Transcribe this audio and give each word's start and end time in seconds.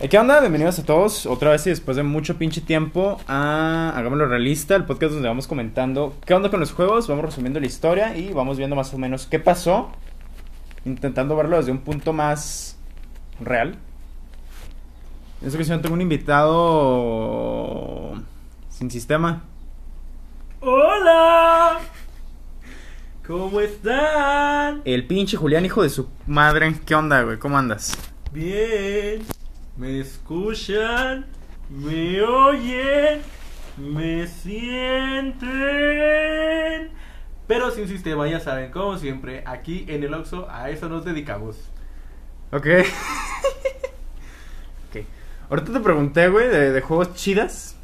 Eh, 0.00 0.08
¿Qué 0.08 0.16
onda? 0.16 0.38
Bienvenidos 0.38 0.78
a 0.78 0.84
todos 0.84 1.26
otra 1.26 1.50
vez 1.50 1.66
y 1.66 1.70
después 1.70 1.96
de 1.96 2.04
mucho 2.04 2.38
pinche 2.38 2.60
tiempo 2.60 3.20
a 3.26 3.92
Hagámoslo 3.96 4.28
Realista, 4.28 4.76
el 4.76 4.84
podcast 4.84 5.12
donde 5.12 5.26
vamos 5.26 5.48
comentando 5.48 6.14
qué 6.24 6.34
onda 6.34 6.50
con 6.50 6.60
los 6.60 6.70
juegos, 6.70 7.08
vamos 7.08 7.24
resumiendo 7.24 7.58
la 7.58 7.66
historia 7.66 8.16
y 8.16 8.32
vamos 8.32 8.58
viendo 8.58 8.76
más 8.76 8.94
o 8.94 8.98
menos 8.98 9.26
qué 9.26 9.40
pasó, 9.40 9.90
intentando 10.84 11.34
verlo 11.34 11.56
desde 11.56 11.72
un 11.72 11.78
punto 11.78 12.12
más 12.12 12.78
real. 13.40 13.76
En 15.40 15.48
esta 15.48 15.58
ocasión 15.58 15.82
tengo 15.82 15.94
un 15.94 16.00
invitado 16.00 16.62
sin 18.70 18.92
sistema. 18.92 19.42
¡Hola! 20.60 21.80
¿Cómo 23.26 23.60
están? 23.60 24.80
El 24.84 25.08
pinche 25.08 25.36
Julián, 25.36 25.64
hijo 25.64 25.82
de 25.82 25.90
su 25.90 26.08
madre. 26.28 26.72
¿Qué 26.86 26.94
onda, 26.94 27.22
güey? 27.22 27.40
¿Cómo 27.40 27.58
andas? 27.58 27.98
Bien. 28.32 29.37
¿Me 29.78 30.00
escuchan? 30.00 31.24
¿Me 31.70 32.20
oyen? 32.22 33.20
¿Me 33.76 34.26
sienten? 34.26 35.48
Pero 37.46 37.70
sin 37.70 37.86
sistema, 37.88 38.26
ya 38.28 38.40
saben, 38.40 38.70
como 38.72 38.98
siempre, 38.98 39.42
aquí 39.46 39.84
en 39.88 40.02
el 40.02 40.12
Oxxo 40.14 40.48
a 40.50 40.70
eso 40.70 40.88
nos 40.88 41.04
dedicamos. 41.04 41.56
Ok. 42.52 42.66
ok. 44.90 45.04
Ahorita 45.50 45.72
te 45.72 45.80
pregunté, 45.80 46.28
güey, 46.28 46.48
de, 46.48 46.72
de 46.72 46.80
juegos 46.80 47.14
chidas. 47.14 47.76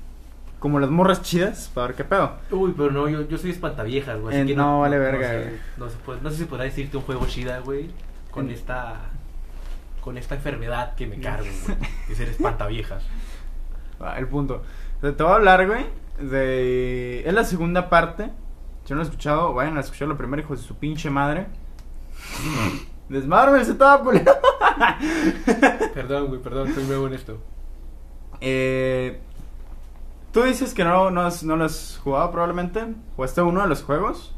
Como 0.59 0.81
las 0.81 0.91
morras 0.91 1.23
chidas, 1.23 1.71
para 1.75 1.89
ver 1.89 1.97
qué 1.97 2.05
pedo. 2.05 2.33
Uy, 2.51 2.73
pero 2.77 2.91
no, 2.91 3.07
yo, 3.09 3.29
yo 3.29 3.37
soy 3.39 3.51
espantaviejas, 3.51 4.19
güey. 4.19 4.51
Eh, 4.51 4.55
no, 4.57 4.81
vale 4.81 4.97
no 4.97 5.03
verga, 5.03 5.29
sé, 5.29 5.37
güey. 5.43 5.55
No, 5.77 5.91
se 5.91 5.97
puede- 5.99 6.21
no 6.23 6.31
sé 6.31 6.37
si 6.39 6.45
podrá 6.47 6.65
decirte 6.65 6.97
un 6.97 7.03
juego 7.03 7.27
chida, 7.27 7.59
güey, 7.61 7.91
con 8.31 8.51
esta... 8.51 9.11
Con 10.05 10.19
esta 10.19 10.35
enfermedad 10.35 10.95
que 10.95 11.07
me 11.07 11.19
cargo, 11.19 11.49
güey. 11.67 11.79
De 12.09 12.15
ser 12.15 12.29
espantaviejas. 12.29 13.03
Ah, 13.99 14.19
el 14.19 14.29
punto. 14.29 14.63
Te, 15.01 15.11
voy 15.11 15.33
a 15.33 15.35
hablar, 15.37 15.67
güey, 15.67 15.87
de... 16.19 17.27
Es 17.27 17.33
la 17.33 17.45
segunda 17.45 17.89
parte. 17.89 18.31
Si 18.85 18.93
no 18.93 18.97
lo 18.97 19.01
han 19.01 19.09
escuchado, 19.09 19.55
vayan 19.55 19.79
a 19.79 19.81
escuchar 19.81 20.09
la 20.09 20.17
primera, 20.17 20.43
hijo 20.43 20.55
de 20.55 20.63
su 20.63 20.77
pinche 20.77 21.09
madre. 21.09 21.47
Desmadre 23.09 23.63
ese 23.63 23.75
todo, 23.75 24.05
culero. 24.05 24.33
Perdón, 25.95 26.27
güey, 26.27 26.41
perdón, 26.43 26.75
soy 26.75 26.85
nuevo 26.85 27.07
en 27.07 27.15
esto. 27.15 27.39
Eh, 28.41 29.21
Tú 30.35 30.43
dices 30.43 30.75
que 30.75 30.83
no, 30.83 31.13
no, 31.13 31.21
has, 31.21 31.45
no 31.45 31.55
lo 31.55 31.65
has 31.65 32.01
jugado 32.03 32.33
probablemente. 32.33 32.85
Jugaste 33.15 33.41
uno 33.41 33.63
de 33.63 33.69
los 33.69 33.85
juegos, 33.85 34.35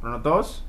pero 0.00 0.14
no 0.14 0.22
todos. 0.22 0.64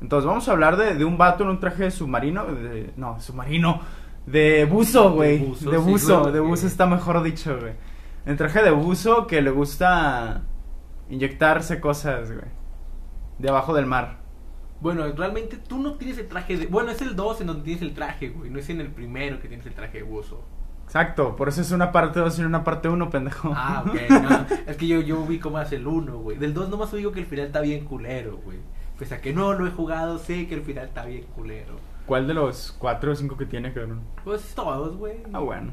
Entonces 0.00 0.26
vamos 0.26 0.48
a 0.48 0.52
hablar 0.52 0.76
de, 0.76 0.94
de 0.94 1.04
un 1.04 1.18
vato 1.18 1.44
en 1.44 1.50
un 1.50 1.60
traje 1.60 1.84
de 1.84 1.90
submarino. 1.90 2.44
de- 2.46 2.92
no, 2.96 3.20
submarino. 3.20 3.80
De 4.26 4.64
buzo, 4.64 5.12
güey. 5.12 5.38
De 5.38 5.44
buzo, 5.46 5.70
De 5.70 5.76
buzo, 5.78 6.32
de 6.32 6.40
buzo 6.40 6.66
está 6.66 6.86
mejor 6.86 7.22
dicho, 7.22 7.58
güey. 7.60 7.72
En 8.26 8.36
traje 8.36 8.62
de 8.62 8.70
buzo 8.70 9.26
que 9.26 9.40
le 9.42 9.50
gusta 9.50 10.42
inyectarse 11.08 11.80
cosas, 11.80 12.30
güey. 12.30 12.46
De 13.38 13.48
abajo 13.48 13.74
del 13.74 13.86
mar. 13.86 14.20
Bueno, 14.80 15.04
realmente 15.12 15.56
tú 15.56 15.78
no 15.78 15.94
tienes 15.94 16.18
el 16.18 16.26
traje 16.28 16.56
de... 16.56 16.66
Bueno, 16.66 16.90
es 16.90 17.02
el 17.02 17.14
2 17.16 17.42
en 17.42 17.46
donde 17.48 17.62
tienes 17.64 17.82
el 17.82 17.92
traje, 17.92 18.30
güey. 18.30 18.50
No 18.50 18.58
es 18.58 18.68
en 18.70 18.80
el 18.80 18.88
primero 18.90 19.40
que 19.40 19.48
tienes 19.48 19.66
el 19.66 19.74
traje 19.74 19.98
de 19.98 20.04
buzo. 20.04 20.42
Exacto, 20.84 21.36
por 21.36 21.48
eso 21.48 21.60
es 21.60 21.70
una 21.70 21.92
parte 21.92 22.18
2 22.20 22.38
y 22.38 22.42
una 22.42 22.64
parte 22.64 22.88
1, 22.88 23.10
pendejo. 23.10 23.52
Ah, 23.54 23.84
ok. 23.86 23.94
no. 24.10 24.46
Es 24.66 24.76
que 24.76 24.86
yo, 24.86 25.00
yo 25.00 25.20
ubico 25.20 25.50
más 25.50 25.70
el 25.72 25.86
1, 25.86 26.18
güey. 26.18 26.36
Del 26.38 26.54
2 26.54 26.68
nomás 26.70 26.92
digo 26.92 27.12
que 27.12 27.20
el 27.20 27.26
final 27.26 27.46
está 27.46 27.60
bien 27.60 27.84
culero, 27.84 28.38
güey. 28.44 28.58
Pese 29.00 29.14
a 29.16 29.20
que 29.20 29.32
no 29.32 29.52
lo 29.54 29.66
he 29.66 29.70
jugado, 29.72 30.18
sé 30.18 30.46
que 30.46 30.54
el 30.54 30.62
final 30.62 30.84
está 30.86 31.04
bien 31.06 31.24
culero. 31.34 31.74
¿Cuál 32.06 32.28
de 32.28 32.34
los 32.34 32.76
4 32.78 33.12
o 33.12 33.14
5 33.16 33.36
que 33.36 33.46
tiene, 33.46 33.72
cabrón? 33.72 34.02
Pues 34.22 34.54
todos, 34.54 34.96
güey. 34.96 35.16
Ah, 35.32 35.40
bueno. 35.40 35.72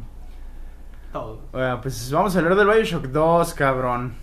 Todos. 1.12 1.40
Bueno, 1.52 1.80
pues 1.82 2.12
vamos 2.12 2.36
a 2.36 2.40
hablar 2.40 2.56
del 2.56 2.68
Bioshock 2.68 3.06
2, 3.08 3.54
cabrón. 3.54 4.14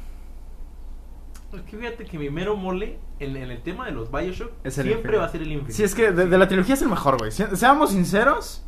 Es 1.52 1.60
que 1.62 1.76
fíjate 1.76 2.04
que 2.04 2.18
mi 2.18 2.30
mero 2.30 2.56
mole 2.56 2.98
en, 3.20 3.36
en 3.36 3.50
el 3.50 3.62
tema 3.62 3.86
de 3.86 3.92
los 3.92 4.10
Bioshock 4.10 4.50
Es 4.64 4.76
el 4.78 4.86
siempre 4.88 5.16
va 5.18 5.24
a 5.26 5.28
ser 5.28 5.42
el 5.42 5.52
infinito. 5.52 5.72
Sí, 5.74 5.84
es 5.84 5.94
que 5.94 6.10
de, 6.10 6.26
de 6.26 6.38
la 6.38 6.48
trilogía 6.48 6.74
es 6.74 6.82
el 6.82 6.88
mejor, 6.88 7.16
güey. 7.18 7.30
Se- 7.30 7.54
Seamos 7.56 7.90
sinceros, 7.90 8.64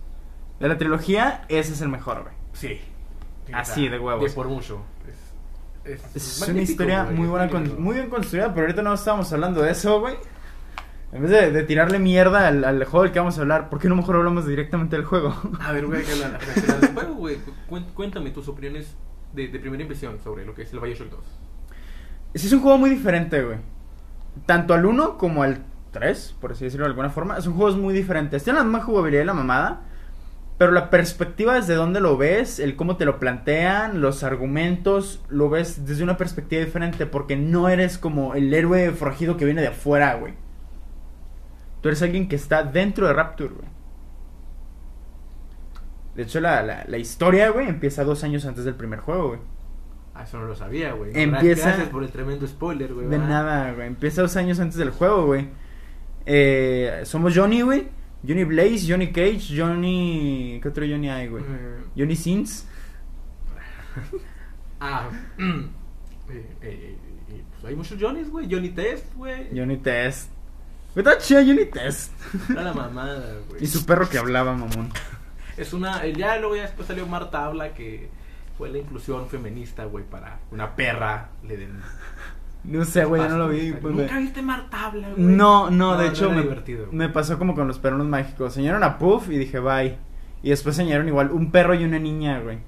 de 0.60 0.68
la 0.68 0.78
trilogía 0.78 1.44
ese 1.48 1.72
es 1.72 1.80
el 1.80 1.88
mejor, 1.88 2.22
güey. 2.22 2.34
Sí. 2.52 2.80
Así, 3.52 3.88
de 3.88 3.98
huevos. 3.98 4.24
De 4.24 4.30
por 4.30 4.48
mucho. 4.48 4.80
Es, 5.08 5.25
es, 5.86 6.16
Es 6.42 6.48
una 6.48 6.62
historia 6.62 7.04
güey, 7.04 7.16
muy 7.16 7.28
buena, 7.28 7.48
con- 7.48 7.80
muy 7.82 7.94
bien 7.94 8.08
construida, 8.10 8.52
pero 8.54 8.66
ahorita 8.66 8.82
no 8.82 8.94
estábamos 8.94 9.32
hablando 9.32 9.62
de 9.62 9.70
eso, 9.70 10.00
güey. 10.00 10.14
En 11.12 11.22
vez 11.22 11.30
de, 11.30 11.50
de 11.52 11.62
tirarle 11.62 11.98
mierda 11.98 12.48
al, 12.48 12.64
al 12.64 12.84
juego 12.84 13.04
del 13.04 13.12
que 13.12 13.18
vamos 13.20 13.38
a 13.38 13.40
hablar, 13.42 13.70
¿por 13.70 13.78
qué 13.78 13.88
no 13.88 13.96
mejor 13.96 14.16
hablamos 14.16 14.46
directamente 14.46 14.96
del 14.96 15.04
juego? 15.04 15.34
A 15.60 15.72
ver, 15.72 15.86
güey, 15.86 16.02
que 16.02 16.14
la, 16.16 16.28
la, 16.28 16.38
la- 16.38 16.74
del 16.78 16.92
juego, 16.94 17.14
güey. 17.14 17.38
Cuéntame 17.94 18.30
tus 18.30 18.48
opiniones 18.48 18.96
de, 19.32 19.48
de 19.48 19.58
primera 19.58 19.82
impresión 19.82 20.18
sobre 20.22 20.44
lo 20.44 20.54
que 20.54 20.62
es 20.62 20.72
el 20.72 20.80
Bioshock 20.80 21.10
2. 21.10 21.20
Sí, 22.34 22.46
es 22.48 22.52
un 22.52 22.60
juego 22.60 22.76
muy 22.76 22.90
diferente, 22.90 23.42
güey. 23.42 23.58
Tanto 24.44 24.74
al 24.74 24.84
1 24.84 25.16
como 25.16 25.42
al 25.42 25.64
3, 25.92 26.36
por 26.40 26.52
así 26.52 26.64
decirlo 26.64 26.84
de 26.84 26.90
alguna 26.90 27.08
forma. 27.08 27.40
Son 27.40 27.54
juegos 27.54 27.76
muy 27.76 27.94
diferentes. 27.94 28.42
Tienen 28.44 28.58
la 28.58 28.64
misma 28.64 28.82
jugabilidad 28.82 29.22
y 29.22 29.26
la 29.26 29.32
mamada. 29.34 29.82
Pero 30.58 30.72
la 30.72 30.88
perspectiva 30.88 31.54
desde 31.54 31.74
donde 31.74 32.00
lo 32.00 32.16
ves, 32.16 32.60
el 32.60 32.76
cómo 32.76 32.96
te 32.96 33.04
lo 33.04 33.18
plantean, 33.20 34.00
los 34.00 34.22
argumentos, 34.22 35.22
lo 35.28 35.50
ves 35.50 35.84
desde 35.86 36.02
una 36.02 36.16
perspectiva 36.16 36.64
diferente. 36.64 37.04
Porque 37.06 37.36
no 37.36 37.68
eres 37.68 37.98
como 37.98 38.34
el 38.34 38.52
héroe 38.54 38.90
forjido 38.92 39.36
que 39.36 39.44
viene 39.44 39.60
de 39.60 39.68
afuera, 39.68 40.14
güey. 40.14 40.32
Tú 41.82 41.88
eres 41.88 42.00
alguien 42.02 42.26
que 42.28 42.36
está 42.36 42.62
dentro 42.62 43.06
de 43.06 43.12
Rapture, 43.12 43.50
güey. 43.54 43.68
De 46.14 46.22
hecho, 46.22 46.40
la, 46.40 46.62
la, 46.62 46.84
la 46.88 46.96
historia, 46.98 47.50
güey, 47.50 47.68
empieza 47.68 48.02
dos 48.02 48.24
años 48.24 48.46
antes 48.46 48.64
del 48.64 48.74
primer 48.74 49.00
juego, 49.00 49.28
güey. 49.28 49.40
Ah, 50.14 50.22
eso 50.22 50.38
no 50.38 50.46
lo 50.46 50.54
sabía, 50.56 50.92
güey. 50.92 51.10
Empieza- 51.14 51.66
Gracias 51.68 51.88
por 51.90 52.02
el 52.02 52.08
tremendo 52.10 52.46
spoiler, 52.46 52.94
güey. 52.94 53.04
De 53.06 53.18
¿verdad? 53.18 53.28
nada, 53.28 53.72
güey. 53.74 53.86
Empieza 53.86 54.22
dos 54.22 54.34
años 54.36 54.58
antes 54.58 54.78
del 54.78 54.88
juego, 54.90 55.26
güey. 55.26 55.48
Eh, 56.24 57.02
somos 57.04 57.36
Johnny, 57.36 57.60
güey. 57.60 57.88
Johnny 58.22 58.44
Blaze, 58.44 58.86
Johnny 58.88 59.12
Cage, 59.12 59.54
Johnny... 59.56 60.58
¿Qué 60.62 60.68
otro 60.68 60.84
Johnny 60.86 61.08
hay, 61.08 61.28
güey? 61.28 61.44
Eh, 61.44 61.84
Johnny 61.96 62.16
Sins. 62.16 62.66
ah, 64.80 65.08
eh, 65.38 66.46
eh, 66.62 66.96
eh, 67.28 67.42
pues 67.52 67.64
hay 67.64 67.74
muchos 67.76 67.98
Johnnys, 68.00 68.30
güey. 68.30 68.48
Johnny 68.50 68.70
Test, 68.70 69.14
güey. 69.14 69.48
Johnny 69.56 69.76
Test. 69.76 70.30
Está 70.94 71.18
chida 71.18 71.44
Johnny 71.44 71.66
Test. 71.66 72.12
Era 72.50 72.62
la 72.62 72.72
mamada, 72.72 73.38
güey. 73.48 73.62
y 73.62 73.66
su 73.66 73.84
perro 73.84 74.08
que 74.08 74.18
hablaba, 74.18 74.52
mamón. 74.54 74.90
Es 75.56 75.72
una. 75.72 76.06
Ya 76.06 76.36
luego 76.36 76.54
ya 76.56 76.62
después 76.62 76.86
salió 76.86 77.06
Marta 77.06 77.46
Habla 77.46 77.72
que 77.72 78.10
fue 78.58 78.68
la 78.68 78.76
inclusión 78.76 79.26
feminista, 79.28 79.86
güey, 79.86 80.04
para 80.04 80.40
una 80.50 80.76
perra 80.76 81.30
le 81.42 81.56
den. 81.56 81.80
No 82.66 82.84
sé, 82.84 83.04
güey, 83.04 83.22
yo 83.22 83.28
no 83.28 83.38
lo 83.38 83.48
vi. 83.48 83.68
Nunca 83.68 83.80
pues, 83.80 83.94
me- 83.94 84.18
viste 84.18 84.42
Marta 84.42 84.86
Habla, 84.86 85.10
güey? 85.10 85.22
No, 85.24 85.70
no, 85.70 85.96
de 85.96 86.08
hecho 86.08 86.30
me, 86.30 86.42
divertido. 86.42 86.88
me 86.90 87.08
pasó 87.08 87.38
como 87.38 87.54
con 87.54 87.68
los 87.68 87.78
perros 87.78 88.04
mágicos. 88.04 88.52
Señaron 88.54 88.82
a 88.82 88.98
Puff 88.98 89.30
y 89.30 89.38
dije 89.38 89.60
bye. 89.60 89.98
Y 90.42 90.50
después 90.50 90.74
señalaron 90.76 91.08
igual 91.08 91.30
un 91.30 91.50
perro 91.50 91.74
y 91.74 91.84
una 91.84 91.98
niña, 91.98 92.40
güey. 92.40 92.58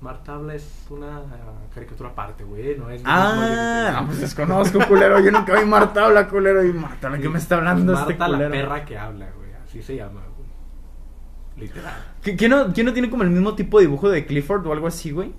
Marta 0.00 0.34
Habla 0.34 0.54
es 0.54 0.86
una 0.88 1.18
ah, 1.18 1.68
caricatura 1.74 2.10
aparte, 2.10 2.42
güey. 2.44 2.76
No 2.76 2.88
es. 2.90 3.02
Ah, 3.04 3.92
no 3.92 4.00
no, 4.00 4.06
pues 4.06 4.20
desconozco, 4.20 4.78
culero. 4.88 5.20
Yo 5.20 5.30
nunca 5.30 5.58
vi 5.58 5.66
Marta 5.66 6.06
habla, 6.06 6.26
culero. 6.26 6.64
Y 6.64 6.72
Marta, 6.72 7.10
¿la 7.10 7.18
que 7.18 7.28
me 7.28 7.38
está 7.38 7.56
hablando 7.56 7.92
Marta 7.92 8.12
este 8.12 8.24
culero? 8.24 8.48
la 8.48 8.50
perra 8.50 8.84
que 8.84 8.98
habla, 8.98 9.28
güey. 9.36 9.50
Así 9.62 9.82
se 9.82 9.96
llama, 9.96 10.22
güey. 10.36 11.68
Literal. 11.68 12.02
¿Qui- 12.24 12.36
¿Quién 12.36 12.50
no, 12.50 12.72
quién 12.72 12.86
no 12.86 12.92
tiene 12.92 13.10
como 13.10 13.22
el 13.22 13.30
mismo 13.30 13.54
tipo 13.54 13.78
de 13.78 13.86
dibujo 13.86 14.08
de 14.08 14.24
Clifford 14.24 14.66
o 14.66 14.72
algo 14.72 14.86
así, 14.86 15.10
güey? 15.10 15.32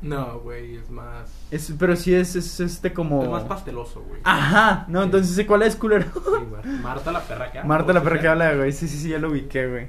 No, 0.00 0.38
güey, 0.40 0.76
es 0.76 0.90
más. 0.90 1.32
Es, 1.50 1.74
pero 1.78 1.96
sí 1.96 2.14
es, 2.14 2.36
es 2.36 2.60
este 2.60 2.92
como... 2.92 3.22
Es 3.22 3.28
más 3.28 3.42
pasteloso, 3.44 4.02
güey. 4.02 4.20
Ajá, 4.24 4.84
no, 4.88 5.00
Sí. 5.00 5.04
entonces 5.06 5.34
sé 5.34 5.46
cuál 5.46 5.62
es, 5.62 5.74
culero. 5.76 6.06
Sí. 6.14 6.68
Marta 6.82 7.10
la 7.10 7.20
perra 7.20 7.50
que 7.50 7.58
habla. 7.58 7.68
Marta 7.68 7.92
la 7.92 8.00
¿sí 8.00 8.04
perra 8.04 8.20
que 8.20 8.28
habla, 8.28 8.54
güey. 8.54 8.72
Sí, 8.72 8.86
sí, 8.86 8.96
sí, 8.96 9.08
ya 9.08 9.18
lo 9.18 9.30
ubiqué, 9.30 9.66
güey. 9.68 9.88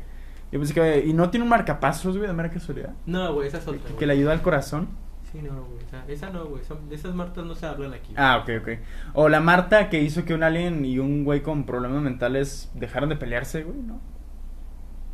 Yo 0.51 0.59
pensé 0.59 0.73
que... 0.73 1.05
¿Y 1.05 1.13
no 1.13 1.29
tiene 1.29 1.43
un 1.43 1.49
marcapasos, 1.49 2.17
güey, 2.17 2.27
de 2.27 2.33
mera 2.33 2.49
casualidad? 2.49 2.93
No, 3.05 3.33
güey, 3.33 3.47
esa 3.49 3.59
es 3.59 3.67
otra. 3.67 3.81
Que 3.83 3.93
güey. 3.93 4.07
le 4.07 4.13
ayuda 4.13 4.31
al 4.31 4.41
corazón. 4.41 4.87
Sí, 5.31 5.43
no, 5.43 5.63
güey. 5.63 5.79
Esa, 5.85 6.03
esa 6.07 6.29
no, 6.31 6.45
güey. 6.45 6.63
De 6.89 6.95
esas 6.95 7.13
Martas 7.13 7.45
no 7.45 7.53
se 7.53 7.67
hablan 7.67 7.93
aquí. 7.93 8.13
Ah, 8.17 8.37
ok, 8.41 8.49
ok. 8.63 8.69
O 9.13 9.29
la 9.29 9.41
Marta 9.41 9.89
que 9.89 10.01
hizo 10.01 10.25
que 10.25 10.33
un 10.33 10.41
alien 10.41 10.85
y 10.85 10.97
un 10.97 11.23
güey 11.23 11.43
con 11.43 11.65
problemas 11.65 12.01
mentales 12.01 12.71
dejaran 12.73 13.09
de 13.09 13.15
pelearse, 13.15 13.61
güey, 13.63 13.77
¿no? 13.77 13.99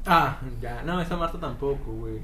Ah, 0.06 0.38
ya. 0.62 0.83
No, 0.83 1.01
esa 1.01 1.18
Marta 1.18 1.38
tampoco, 1.38 1.92
güey. 1.92 2.19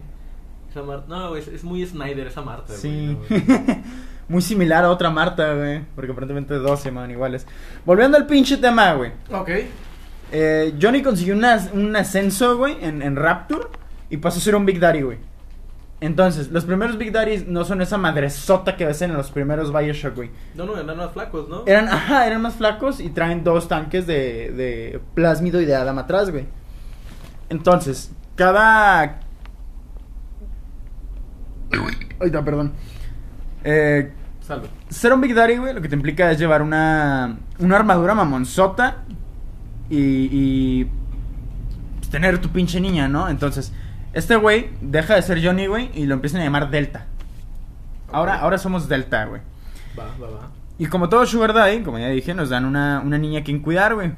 Esa 0.71 0.81
Marta. 0.83 1.05
No, 1.07 1.29
güey. 1.29 1.41
Es, 1.41 1.47
es 1.49 1.63
muy 1.63 1.85
Snyder 1.85 2.27
esa 2.27 2.41
Marta, 2.41 2.73
Sí. 2.73 3.15
güey. 3.29 3.43
no, 3.47 3.59
güey. 3.65 3.81
Muy 4.29 4.41
similar 4.41 4.85
a 4.85 4.89
otra 4.89 5.09
Marta, 5.09 5.53
güey. 5.55 5.81
Porque 5.93 6.11
aparentemente 6.13 6.53
dos 6.53 6.79
se 6.79 6.89
llaman 6.89 7.11
iguales. 7.11 7.45
Volviendo 7.85 8.15
al 8.15 8.25
pinche 8.27 8.55
tema, 8.57 8.93
güey. 8.93 9.11
ok. 9.29 9.49
Eh, 10.31 10.73
Johnny 10.81 11.01
consiguió 11.03 11.35
una- 11.35 11.59
un 11.73 11.93
ascenso, 11.97 12.55
güey, 12.57 12.77
en, 12.81 13.01
en 13.01 13.17
Rapture. 13.17 13.65
Y 14.09 14.17
pasó 14.17 14.37
a 14.39 14.41
ser 14.41 14.55
un 14.55 14.65
Big 14.65 14.79
Daddy, 14.79 15.01
güey. 15.01 15.17
Entonces, 15.99 16.49
los 16.49 16.63
primeros 16.63 16.97
Big 16.97 17.11
Daddies 17.11 17.45
no 17.47 17.65
son 17.65 17.81
esa 17.81 17.97
madresota 17.97 18.77
que 18.77 18.85
ves 18.85 19.01
en 19.01 19.13
los 19.13 19.29
primeros 19.31 19.73
Bioshock, 19.73 20.15
güey. 20.15 20.31
No, 20.55 20.65
no, 20.65 20.77
eran 20.79 20.95
más 20.97 21.11
flacos, 21.11 21.49
¿no? 21.49 21.63
Eran, 21.67 21.89
ajá, 21.89 22.25
eran 22.25 22.41
más 22.41 22.55
flacos 22.55 22.99
y 23.01 23.09
traen 23.09 23.43
dos 23.43 23.67
tanques 23.67 24.07
de, 24.07 24.51
de 24.51 25.01
plásmido 25.13 25.59
y 25.59 25.65
de 25.65 25.75
Adam 25.75 25.99
atrás, 25.99 26.31
güey. 26.31 26.45
Entonces, 27.49 28.11
cada 28.35 29.19
Ahí 32.19 32.27
está, 32.27 32.43
perdón. 32.43 32.73
Eh, 33.63 34.11
Salve. 34.41 34.67
ser 34.89 35.13
un 35.13 35.21
Big 35.21 35.33
Daddy, 35.33 35.57
güey, 35.57 35.73
lo 35.73 35.81
que 35.81 35.89
te 35.89 35.95
implica 35.95 36.31
es 36.31 36.39
llevar 36.39 36.61
una, 36.61 37.37
una 37.59 37.75
armadura 37.75 38.13
mamonzota 38.15 39.03
y, 39.89 40.29
y 40.31 40.87
pues, 41.97 42.09
tener 42.09 42.39
tu 42.39 42.49
pinche 42.49 42.79
niña, 42.79 43.07
¿no? 43.07 43.29
Entonces, 43.29 43.71
este 44.13 44.35
güey 44.35 44.69
deja 44.81 45.15
de 45.15 45.21
ser 45.21 45.43
Johnny, 45.43 45.67
güey, 45.67 45.91
y 45.93 46.05
lo 46.05 46.15
empiezan 46.15 46.41
a 46.41 46.43
llamar 46.43 46.69
Delta. 46.69 47.05
Ahora, 48.11 48.39
ahora 48.39 48.57
somos 48.57 48.89
Delta, 48.89 49.25
güey. 49.25 49.41
Va, 49.97 50.05
va, 50.21 50.29
va. 50.29 50.49
Y 50.77 50.87
como 50.87 51.09
todo 51.09 51.25
Sugar 51.25 51.53
Daddy, 51.53 51.83
como 51.83 51.99
ya 51.99 52.09
dije, 52.09 52.33
nos 52.33 52.49
dan 52.49 52.65
una, 52.65 53.01
una 53.05 53.17
niña 53.17 53.41
a 53.41 53.43
quien 53.43 53.61
cuidar, 53.61 53.93
güey. 53.93 54.13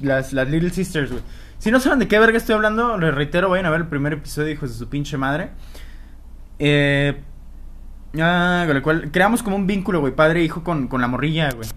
Las, 0.00 0.32
las 0.32 0.48
Little 0.48 0.70
Sisters, 0.70 1.10
güey. 1.10 1.22
Si 1.58 1.70
no 1.70 1.80
saben 1.80 1.98
de 1.98 2.08
qué 2.08 2.18
verga 2.18 2.38
estoy 2.38 2.54
hablando, 2.54 2.96
les 2.98 3.14
reitero, 3.14 3.48
vayan 3.48 3.66
a 3.66 3.70
ver 3.70 3.82
el 3.82 3.86
primer 3.86 4.14
episodio, 4.14 4.50
hijos 4.50 4.70
de 4.70 4.76
su 4.76 4.88
pinche 4.88 5.16
madre. 5.16 5.50
Eh, 6.64 7.20
ah, 8.20 8.64
con 8.66 8.76
el 8.76 8.82
cual 8.82 9.10
creamos 9.10 9.42
como 9.42 9.56
un 9.56 9.66
vínculo, 9.66 10.00
güey, 10.00 10.14
padre 10.14 10.40
e 10.40 10.44
hijo 10.44 10.62
con, 10.62 10.86
con 10.88 11.00
la 11.00 11.08
morrilla, 11.08 11.50
güey. 11.50 11.68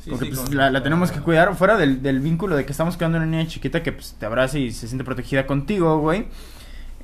Sí, 0.00 0.10
Porque 0.10 0.24
sí, 0.26 0.30
pues, 0.34 0.48
con- 0.48 0.56
la, 0.56 0.70
la 0.70 0.82
tenemos 0.82 1.12
que 1.12 1.20
cuidar 1.20 1.54
fuera 1.54 1.76
del, 1.76 2.02
del 2.02 2.18
vínculo 2.20 2.56
de 2.56 2.64
que 2.64 2.72
estamos 2.72 2.96
cuidando 2.96 3.18
a 3.18 3.20
una 3.20 3.30
niña 3.30 3.46
chiquita 3.46 3.82
que 3.84 3.92
pues, 3.92 4.16
te 4.18 4.26
abraza 4.26 4.58
y 4.58 4.72
se 4.72 4.88
siente 4.88 5.04
protegida 5.04 5.46
contigo, 5.46 5.98
güey. 6.00 6.26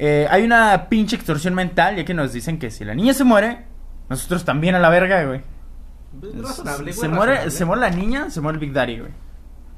Eh, 0.00 0.26
hay 0.30 0.42
una 0.42 0.88
pinche 0.88 1.14
extorsión 1.16 1.54
mental, 1.54 1.96
ya 1.96 2.04
que 2.04 2.14
nos 2.14 2.32
dicen 2.32 2.58
que 2.58 2.70
si 2.72 2.84
la 2.84 2.94
niña 2.94 3.14
se 3.14 3.22
muere, 3.24 3.64
nosotros 4.08 4.44
también 4.44 4.74
a 4.74 4.80
la 4.80 4.88
verga, 4.90 5.24
güey. 5.24 5.42
Pues, 6.20 6.34
razonable, 6.40 6.92
se, 6.92 6.98
güey, 7.00 7.10
muere, 7.12 7.32
razonable. 7.34 7.50
se 7.56 7.64
muere 7.64 7.80
la 7.82 7.90
niña, 7.90 8.30
se 8.30 8.40
muere 8.40 8.56
el 8.56 8.60
Big 8.60 8.72
Daddy, 8.72 8.98
güey. 8.98 9.12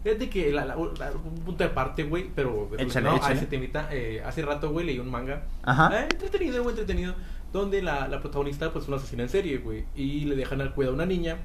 Fíjate 0.03 0.31
que 0.31 0.51
la, 0.51 0.65
la- 0.65 0.77
la- 0.77 1.11
un 1.13 1.41
punto 1.45 1.63
de 1.63 1.69
parte, 1.69 2.05
güey, 2.05 2.31
pero 2.35 2.71
Échale, 2.79 3.07
no, 3.11 3.17
échale. 3.17 3.35
a 3.35 3.37
ese 3.37 3.47
temita, 3.47 3.89
eh, 3.91 4.23
hace 4.25 4.41
rato, 4.41 4.71
güey, 4.71 4.87
leí 4.87 4.99
un 4.99 5.11
manga. 5.11 5.43
Ajá. 5.63 5.91
Eh, 6.01 6.07
entretenido, 6.11 6.63
güey, 6.63 6.73
entretenido. 6.73 7.15
Donde 7.53 7.83
la, 7.83 8.07
la 8.09 8.21
protagonista, 8.21 8.73
pues, 8.73 8.85
es 8.85 8.89
una 8.89 8.97
asesina 8.99 9.23
en 9.25 9.29
serie, 9.29 9.59
güey. 9.59 9.85
Y 9.95 10.25
le 10.27 10.37
dejan 10.37 10.61
al 10.61 10.73
cuidado 10.75 10.93
a 10.93 10.97
una 10.97 11.07
niña, 11.07 11.37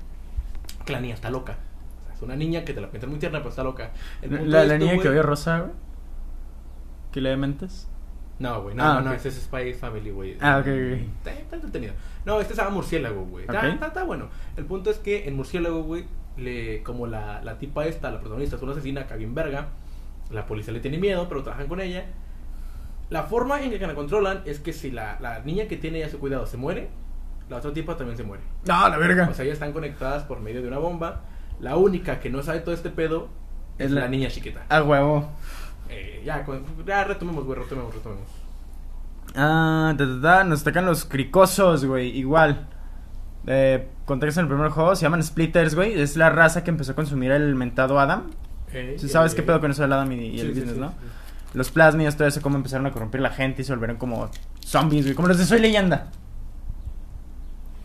que 0.85 0.93
la 0.93 0.99
niña 0.99 1.15
está 1.15 1.29
loca. 1.29 1.57
O 2.01 2.05
sea, 2.05 2.15
es 2.15 2.21
una 2.21 2.35
niña 2.35 2.63
que 2.63 2.73
te 2.73 2.81
la 2.81 2.91
pintan 2.91 3.09
muy 3.09 3.19
tierna, 3.19 3.39
pero 3.39 3.49
está 3.49 3.63
loca. 3.63 3.91
El 4.21 4.29
punto 4.29 4.45
La, 4.45 4.61
de 4.61 4.67
la 4.67 4.73
esto, 4.75 4.85
niña 4.85 5.01
que 5.01 5.09
oye 5.09 5.21
rosa, 5.21 5.59
güey. 5.61 5.71
¿Qué 7.11 7.21
le 7.21 7.35
mentes? 7.37 7.87
No, 8.37 8.61
güey, 8.63 8.75
no, 8.75 8.83
Ah, 8.83 8.95
no, 8.95 9.01
no, 9.01 9.09
ok. 9.11 9.15
ese 9.17 9.29
es 9.29 9.35
Spy 9.35 9.73
Family, 9.73 10.11
güey. 10.11 10.37
Ah, 10.41 10.57
ok, 10.59 10.67
ok. 10.67 10.67
Está, 11.17 11.33
está 11.33 11.55
entretenido. 11.55 11.93
No, 12.25 12.41
este 12.41 12.53
se 12.53 12.61
llama 12.61 12.75
Murciélago, 12.75 13.23
güey. 13.25 13.45
Está, 13.45 13.67
está 13.87 14.03
bueno. 14.03 14.27
El 14.57 14.65
punto 14.65 14.89
es 14.89 14.97
que 14.99 15.27
en 15.27 15.35
Murciélago, 15.37 15.83
güey, 15.83 16.05
le, 16.37 16.83
como 16.83 17.07
la, 17.07 17.41
la 17.43 17.57
tipa 17.57 17.85
esta, 17.85 18.11
la 18.11 18.19
protagonista, 18.19 18.57
es 18.57 18.61
una 18.61 18.73
asesina 18.73 19.07
que 19.07 19.15
bien 19.15 19.33
verga, 19.33 19.69
la 20.31 20.45
policía 20.45 20.73
le 20.73 20.81
tiene 20.81 20.97
miedo, 20.97 21.27
pero 21.29 21.43
trabajan 21.43 21.67
con 21.67 21.79
ella. 21.79 22.05
La 23.09 23.23
forma 23.23 23.61
en 23.61 23.69
que 23.71 23.85
la 23.85 23.93
controlan 23.95 24.41
es 24.45 24.59
que 24.59 24.73
si 24.73 24.91
la, 24.91 25.17
la 25.21 25.39
niña 25.39 25.65
que 25.67 25.77
tiene 25.77 25.99
ya 25.99 26.09
su 26.09 26.19
cuidado 26.19 26.45
se 26.47 26.57
muere, 26.57 26.89
la 27.49 27.57
otra 27.57 27.71
tipa 27.73 27.95
también 27.97 28.17
se 28.17 28.23
muere. 28.23 28.43
No, 28.67 28.89
la 28.89 28.97
verga. 28.97 29.27
O 29.29 29.33
sea, 29.33 29.45
ellas 29.45 29.53
están 29.55 29.73
conectadas 29.73 30.23
por 30.23 30.39
medio 30.39 30.61
de 30.61 30.67
una 30.67 30.79
bomba. 30.79 31.21
La 31.59 31.77
única 31.77 32.19
que 32.19 32.29
no 32.29 32.41
sabe 32.41 32.59
todo 32.59 32.73
este 32.73 32.89
pedo 32.89 33.29
es 33.77 33.85
Es 33.87 33.91
la, 33.91 34.01
la- 34.01 34.07
niña 34.07 34.29
chiquita. 34.29 34.65
A 34.69 34.81
huevo. 34.81 35.29
Eh, 35.89 36.23
ya, 36.25 36.43
con- 36.43 36.63
ya 36.85 37.03
retomemos, 37.03 37.43
güey, 37.45 37.59
retomemos, 37.59 37.93
retomemos. 37.93 38.27
Ah, 39.35 39.93
ta, 39.97 40.05
ta, 40.05 40.21
ta, 40.21 40.43
nos 40.43 40.61
atacan 40.61 40.85
los 40.85 41.05
cricosos, 41.05 41.85
güey. 41.85 42.09
Igual. 42.17 42.67
Eh, 43.47 43.87
en 44.07 44.21
el 44.23 44.47
primer 44.47 44.69
juego, 44.69 44.95
se 44.95 45.03
llaman 45.03 45.21
Splitters, 45.23 45.75
güey. 45.75 45.99
Es 45.99 46.15
la 46.17 46.29
raza 46.29 46.63
que 46.63 46.71
empezó 46.71 46.93
a 46.93 46.95
consumir 46.95 47.31
el 47.31 47.53
mentado 47.55 47.99
Adam. 47.99 48.31
Eh, 48.71 48.97
¿Tú 48.99 49.05
eh, 49.05 49.09
sabes 49.09 49.35
qué 49.35 49.43
pedo 49.43 49.59
con 49.61 49.71
eso 49.71 49.81
del 49.83 49.93
Adam 49.93 50.11
y, 50.11 50.15
y 50.15 50.39
el 50.39 50.47
Sí, 50.53 50.59
business, 50.59 50.73
sí, 50.75 50.79
no? 50.79 50.93
Los 51.55 51.71
plasmidos, 51.71 52.17
todo 52.17 52.27
eso, 52.27 52.41
cómo 52.41 52.57
empezaron 52.57 52.85
a 52.85 52.91
corromper 52.91 53.21
la 53.21 53.29
gente 53.29 53.61
y 53.61 53.65
se 53.65 53.71
volvieron 53.71 53.97
como 53.97 54.29
zombies, 54.59 55.05
güey. 55.05 55.15
Como 55.15 55.27
los 55.29 55.37
de 55.37 55.45
Soy 55.45 55.59
Leyenda. 55.61 56.11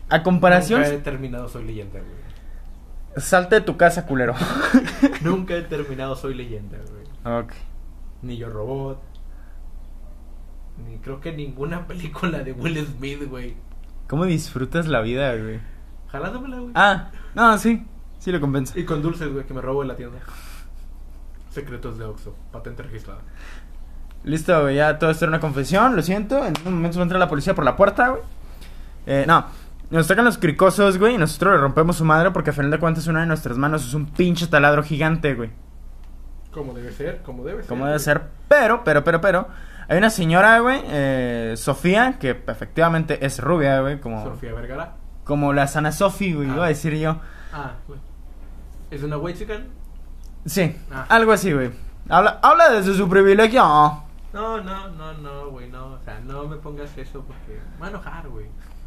A 0.09 0.23
comparación, 0.23 0.81
Nunca 0.81 0.93
he 0.93 0.97
terminado 0.99 1.47
Soy 1.47 1.63
Leyenda, 1.63 1.99
güey. 1.99 3.21
salte 3.23 3.55
de 3.55 3.61
tu 3.61 3.77
casa, 3.77 4.05
culero. 4.05 4.35
Nunca 5.21 5.55
he 5.55 5.61
terminado 5.61 6.15
Soy 6.17 6.33
Leyenda, 6.33 6.77
güey. 7.23 7.39
ok. 7.39 7.53
Ni 8.23 8.37
Yo 8.37 8.49
Robot. 8.49 9.01
Ni 10.85 10.97
creo 10.97 11.21
que 11.21 11.31
ninguna 11.31 11.87
película 11.87 12.39
de 12.39 12.51
Will 12.51 12.85
Smith, 12.85 13.23
güey. 13.29 13.55
¿Cómo 14.07 14.25
disfrutas 14.25 14.87
la 14.87 14.99
vida, 15.01 15.33
güey? 15.35 15.59
Jalándomela, 16.09 16.59
güey. 16.59 16.71
Ah, 16.75 17.09
no, 17.35 17.57
sí. 17.57 17.85
Sí 18.19 18.31
lo 18.33 18.41
compensa. 18.41 18.77
Y 18.77 18.83
con 18.83 19.01
dulces, 19.01 19.31
güey, 19.31 19.45
que 19.45 19.53
me 19.53 19.61
robo 19.61 19.81
en 19.81 19.87
la 19.87 19.95
tienda. 19.95 20.19
Secretos 21.51 21.97
de 21.99 22.05
Oxxo. 22.05 22.35
Patente 22.51 22.81
registrada. 22.83 23.19
Listo, 24.23 24.61
güey, 24.63 24.75
ya 24.77 24.97
todo 24.97 25.09
esto 25.11 25.25
era 25.25 25.29
una 25.29 25.39
confesión, 25.39 25.95
lo 25.95 26.01
siento. 26.01 26.43
En 26.45 26.53
un 26.65 26.73
momento 26.75 26.97
va 26.97 27.01
a 27.01 27.03
entrar 27.03 27.19
la 27.19 27.27
policía 27.29 27.53
por 27.53 27.63
la 27.65 27.75
puerta, 27.75 28.09
güey. 28.09 28.21
Eh, 29.05 29.25
no, 29.27 29.45
nos 29.89 30.07
sacan 30.07 30.25
los 30.25 30.37
cricosos, 30.37 30.97
güey, 30.97 31.15
y 31.15 31.17
nosotros 31.17 31.53
le 31.53 31.59
rompemos 31.59 31.97
su 31.97 32.05
madre 32.05 32.31
porque 32.31 32.51
a 32.51 32.53
final 32.53 32.71
de 32.71 32.79
cuentas 32.79 33.07
una 33.07 33.21
de 33.21 33.25
nuestras 33.27 33.57
manos 33.57 33.85
es 33.85 33.93
un 33.93 34.05
pinche 34.07 34.47
taladro 34.47 34.83
gigante, 34.83 35.33
güey. 35.35 35.49
Como 36.51 36.73
debe 36.73 36.91
ser, 36.91 37.21
como 37.23 37.43
debe 37.43 37.61
ser. 37.61 37.69
Como 37.69 37.85
debe 37.85 37.97
güey. 37.97 38.03
ser. 38.05 38.21
Pero, 38.47 38.83
pero, 38.83 39.03
pero, 39.03 39.21
pero. 39.21 39.47
Hay 39.89 39.97
una 39.97 40.09
señora, 40.09 40.59
güey, 40.59 40.81
eh, 40.85 41.55
Sofía, 41.57 42.17
que 42.19 42.29
efectivamente 42.47 43.25
es 43.25 43.39
rubia, 43.39 43.81
güey, 43.81 43.99
como, 43.99 44.23
Sofía 44.23 44.53
Vergara. 44.53 44.93
como 45.25 45.51
la 45.51 45.67
sana 45.67 45.91
Sofi, 45.91 46.33
güey, 46.33 46.49
Ah. 46.49 46.53
iba 46.55 46.65
a 46.65 46.69
decir 46.69 46.93
yo. 46.95 47.17
Ah, 47.51 47.73
güey. 47.87 47.99
¿Es 48.91 49.03
una 49.03 49.17
white 49.17 49.39
chicken? 49.39 49.67
Sí, 50.45 50.75
Ah. 50.91 51.05
algo 51.09 51.31
así, 51.31 51.51
güey. 51.53 51.71
Habla, 52.09 52.39
habla 52.41 52.69
desde 52.71 52.95
su 52.95 53.07
privilegio. 53.07 53.61
No, 53.63 54.61
no, 54.61 54.87
no, 54.89 55.13
no, 55.13 55.49
güey, 55.49 55.69
no. 55.69 55.87
O 55.93 55.99
sea, 56.03 56.19
no 56.25 56.45
me 56.47 56.55
pongas 56.57 56.97
eso 56.97 57.23
porque 57.25 57.59
me 57.75 57.79
va 57.79 57.87
a 57.87 57.89
enojar, 57.89 58.27
güey. 58.29 58.45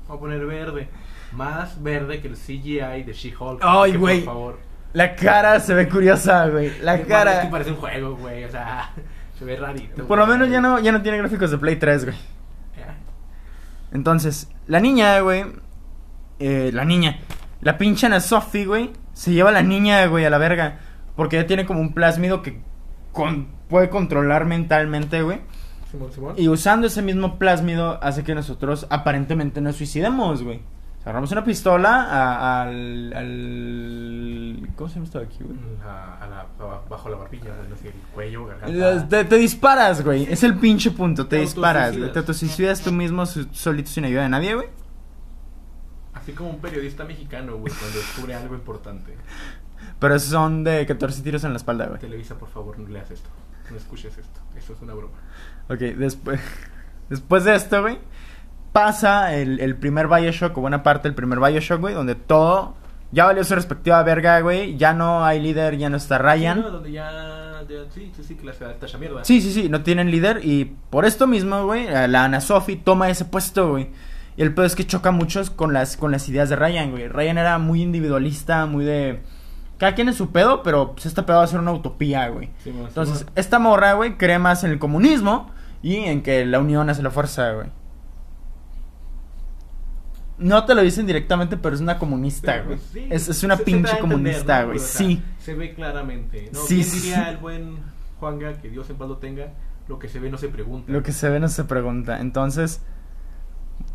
Voy 0.08 0.16
a 0.16 0.20
poner 0.20 0.44
verde. 0.46 0.88
Más 1.32 1.82
verde 1.82 2.20
que 2.20 2.28
el 2.28 2.36
CGI 2.36 3.02
de 3.04 3.12
She-Hulk. 3.12 3.60
Ay, 3.62 3.96
güey. 3.96 4.20
Por 4.24 4.34
favor. 4.34 4.60
La 4.92 5.16
cara 5.16 5.58
se 5.60 5.74
ve 5.74 5.88
curiosa, 5.88 6.46
güey. 6.48 6.78
La 6.80 6.94
Es 6.96 7.06
cara. 7.06 7.40
que 7.42 7.48
parece 7.48 7.70
un 7.70 7.76
juego, 7.76 8.16
güey. 8.16 8.44
O 8.44 8.50
sea, 8.50 8.90
se 9.38 9.44
ve 9.44 9.56
rarito. 9.56 10.06
Por 10.06 10.18
lo 10.18 10.26
menos 10.26 10.48
ya 10.50 10.60
no, 10.60 10.78
ya 10.80 10.92
no 10.92 11.02
tiene 11.02 11.18
gráficos 11.18 11.50
de 11.50 11.58
Play 11.58 11.76
3, 11.76 12.04
güey. 12.06 12.16
Entonces, 13.92 14.48
la 14.66 14.80
niña, 14.80 15.20
güey. 15.20 15.44
eh, 16.40 16.70
la 16.72 16.84
niña. 16.84 17.18
La 17.60 17.78
pinche 17.78 18.06
Ana 18.06 18.20
Sophie, 18.20 18.66
güey. 18.66 18.92
Se 19.12 19.32
lleva 19.32 19.50
a 19.50 19.52
la 19.52 19.62
niña, 19.62 20.04
güey, 20.06 20.24
a 20.24 20.30
la 20.30 20.38
verga. 20.38 20.78
Porque 21.16 21.38
ella 21.38 21.46
tiene 21.46 21.66
como 21.66 21.80
un 21.80 21.92
plásmido 21.94 22.42
que 22.42 22.60
con- 23.12 23.46
puede 23.68 23.88
controlar 23.90 24.44
mentalmente, 24.46 25.22
güey. 25.22 25.40
Simón, 25.90 26.12
Simón. 26.12 26.34
Y 26.36 26.48
usando 26.48 26.86
ese 26.88 27.02
mismo 27.02 27.38
plásmido 27.38 27.98
hace 28.02 28.24
que 28.24 28.34
nosotros 28.34 28.86
aparentemente 28.90 29.60
nos 29.60 29.76
suicidemos, 29.76 30.42
güey. 30.42 30.60
Agarramos 31.02 31.30
una 31.32 31.44
pistola 31.44 32.02
a- 32.02 32.62
al, 32.62 33.12
al... 33.14 34.68
¿Cómo 34.74 34.88
se 34.88 34.94
llama 34.94 35.04
esto 35.04 35.18
de 35.20 35.26
aquí, 35.26 35.38
güey? 35.44 35.56
A- 35.84 36.18
a 36.24 36.26
la- 36.26 36.40
a- 36.40 36.80
bajo 36.88 37.08
la 37.10 37.16
barbilla, 37.18 37.50
no 37.68 37.76
sé, 37.76 37.88
el 37.88 37.94
cuello, 38.14 38.46
garganta. 38.46 39.08
Te, 39.08 39.24
te 39.24 39.36
disparas, 39.36 40.02
güey. 40.02 40.24
Es 40.32 40.42
el 40.42 40.56
pinche 40.58 40.90
punto. 40.92 41.26
Te 41.26 41.36
Te 41.36 41.42
disparas, 41.42 41.96
güey. 41.96 42.10
Te 42.12 42.18
autosuicidas 42.20 42.80
tú 42.80 42.90
mismo 42.90 43.24
solito 43.26 43.90
sin 43.90 44.06
ayuda 44.06 44.22
de 44.22 44.28
nadie, 44.30 44.54
güey. 44.54 44.68
Así 46.14 46.32
como 46.32 46.50
un 46.50 46.58
periodista 46.58 47.04
mexicano, 47.04 47.56
güey, 47.58 47.72
cuando 47.78 47.98
descubre 47.98 48.34
algo 48.34 48.54
importante. 48.54 49.14
Pero 49.98 50.14
esos 50.14 50.30
son 50.30 50.64
de 50.64 50.84
14 50.86 51.22
tiros 51.22 51.44
en 51.44 51.50
la 51.52 51.56
espalda, 51.56 51.86
güey. 51.86 52.00
Televisa, 52.00 52.34
por 52.36 52.48
favor, 52.48 52.78
no 52.78 52.88
leas 52.88 53.10
esto. 53.10 53.28
No 53.70 53.76
escuches 53.76 54.16
esto. 54.18 54.40
Eso 54.56 54.72
es 54.74 54.80
una 54.82 54.94
broma. 54.94 55.14
Ok, 55.68 55.78
después, 55.96 56.40
después 57.08 57.44
de 57.44 57.54
esto, 57.54 57.80
güey, 57.82 57.98
pasa 58.72 59.34
el, 59.34 59.60
el 59.60 59.76
primer 59.76 60.08
Bioshock, 60.08 60.56
o 60.58 60.60
buena 60.60 60.82
parte 60.82 61.08
del 61.08 61.14
primer 61.14 61.38
Bioshock, 61.40 61.80
güey, 61.80 61.94
donde 61.94 62.14
todo 62.14 62.74
ya 63.12 63.26
valió 63.26 63.44
su 63.44 63.54
respectiva 63.54 64.02
verga, 64.02 64.40
güey. 64.40 64.76
Ya 64.76 64.92
no 64.92 65.24
hay 65.24 65.40
líder, 65.40 65.76
ya 65.78 65.88
no 65.88 65.96
está 65.96 66.18
Ryan. 66.18 66.58
Sí, 66.58 66.62
¿no? 66.64 66.70
Donde 66.70 66.92
ya, 66.92 67.62
ya- 67.68 67.90
Sí, 67.94 68.12
sí, 68.16 68.24
sí, 68.24 68.34
que 68.34 68.44
la 68.44 68.52
ciudad 68.52 68.74
está 68.82 68.98
mierda. 68.98 69.24
Sí, 69.24 69.40
sí, 69.40 69.52
sí, 69.52 69.68
no 69.68 69.82
tienen 69.82 70.10
líder 70.10 70.40
y 70.44 70.76
por 70.90 71.04
esto 71.04 71.26
mismo, 71.26 71.64
güey, 71.64 71.86
la 71.86 72.24
Ana 72.24 72.40
Sophie 72.40 72.76
toma 72.76 73.08
ese 73.08 73.24
puesto, 73.24 73.70
güey. 73.70 73.90
Y 74.36 74.42
el 74.42 74.52
pedo 74.52 74.66
es 74.66 74.74
que 74.74 74.84
choca 74.84 75.12
muchos 75.12 75.48
con 75.50 75.72
las, 75.72 75.96
con 75.96 76.10
las 76.10 76.28
ideas 76.28 76.48
de 76.48 76.56
Ryan, 76.56 76.90
güey. 76.90 77.06
Ryan 77.06 77.38
era 77.38 77.58
muy 77.58 77.80
individualista, 77.82 78.66
muy 78.66 78.84
de... 78.84 79.22
Cada 79.78 79.94
quien 79.94 80.08
es 80.08 80.16
su 80.16 80.30
pedo, 80.30 80.62
pero 80.62 80.92
pues 80.92 81.06
este 81.06 81.22
pedo 81.22 81.38
va 81.38 81.44
a 81.44 81.46
ser 81.48 81.58
una 81.60 81.72
utopía, 81.72 82.28
güey. 82.28 82.50
Simón, 82.62 82.86
Entonces, 82.88 83.18
Simón. 83.18 83.32
esta 83.36 83.58
morra, 83.58 83.92
güey, 83.94 84.16
cree 84.16 84.38
más 84.38 84.62
en 84.64 84.70
el 84.70 84.78
comunismo 84.78 85.50
y 85.82 85.96
en 85.96 86.22
que 86.22 86.44
la 86.46 86.60
unión 86.60 86.88
hace 86.90 87.02
la 87.02 87.10
fuerza, 87.10 87.52
güey. 87.52 87.68
No 90.36 90.64
te 90.64 90.74
lo 90.74 90.82
dicen 90.82 91.06
directamente, 91.06 91.56
pero 91.56 91.74
es 91.76 91.80
una 91.80 91.98
comunista, 91.98 92.56
güey. 92.62 92.76
pues, 92.76 92.90
sí, 92.92 93.06
es, 93.08 93.28
es 93.28 93.42
una 93.44 93.54
se- 93.56 93.60
se 93.60 93.64
pinche 93.64 93.80
entender, 93.92 94.00
comunista, 94.00 94.60
¿no, 94.62 94.66
güey. 94.66 94.78
O 94.78 94.80
sea, 94.80 94.98
sí. 94.98 95.22
Se 95.38 95.54
ve 95.54 95.74
claramente. 95.74 96.50
¿no? 96.52 96.60
Sí, 96.60 96.82
sí. 96.82 97.00
diría 97.00 97.30
el 97.30 97.36
buen 97.36 97.76
Juanga, 98.18 98.54
que 98.54 98.68
Dios 98.68 98.90
en 98.90 98.96
paz 98.96 99.08
lo 99.08 99.18
tenga, 99.18 99.52
lo 99.88 99.98
que 99.98 100.08
se 100.08 100.18
ve 100.18 100.30
no 100.30 100.38
se 100.38 100.48
pregunta. 100.48 100.90
Lo 100.90 101.02
que 101.02 101.12
se 101.12 101.28
ve 101.28 101.38
no 101.38 101.48
se 101.48 101.62
pregunta. 101.64 102.20
Entonces, 102.20 102.80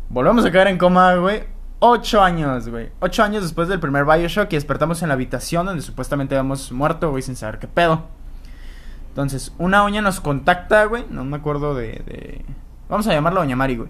volvemos 0.08 0.44
a 0.46 0.50
caer 0.50 0.68
en 0.68 0.78
coma, 0.78 1.14
güey. 1.16 1.44
Ocho 1.82 2.22
años, 2.22 2.68
güey. 2.68 2.90
Ocho 3.00 3.22
años 3.22 3.42
después 3.42 3.68
del 3.68 3.80
primer 3.80 4.04
Bioshock 4.04 4.52
y 4.52 4.56
despertamos 4.56 5.00
en 5.02 5.08
la 5.08 5.14
habitación 5.14 5.64
donde 5.66 5.82
supuestamente 5.82 6.34
habíamos 6.36 6.70
muerto, 6.72 7.10
güey, 7.10 7.22
sin 7.22 7.36
saber 7.36 7.58
qué 7.58 7.66
pedo. 7.68 8.04
Entonces, 9.08 9.52
una 9.58 9.82
uña 9.84 10.02
nos 10.02 10.20
contacta, 10.20 10.84
güey. 10.84 11.04
No 11.10 11.24
me 11.24 11.36
acuerdo 11.38 11.74
de, 11.74 12.02
de... 12.06 12.44
Vamos 12.88 13.06
a 13.06 13.12
llamarla 13.12 13.40
Doña 13.40 13.56
Mari, 13.56 13.76
güey. 13.76 13.88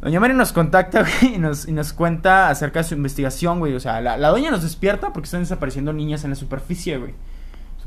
Doña 0.00 0.20
Mary 0.20 0.34
nos 0.34 0.52
contacta, 0.52 1.02
güey, 1.20 1.34
y 1.34 1.38
nos, 1.38 1.66
y 1.66 1.72
nos 1.72 1.92
cuenta 1.92 2.48
acerca 2.48 2.80
de 2.80 2.84
su 2.84 2.94
investigación, 2.94 3.58
güey. 3.58 3.74
O 3.74 3.80
sea, 3.80 4.00
la, 4.00 4.16
la 4.16 4.28
doña 4.28 4.50
nos 4.50 4.62
despierta 4.62 5.12
porque 5.12 5.24
están 5.26 5.40
desapareciendo 5.40 5.92
niñas 5.92 6.22
en 6.24 6.30
la 6.30 6.36
superficie, 6.36 6.96
güey. 6.98 7.14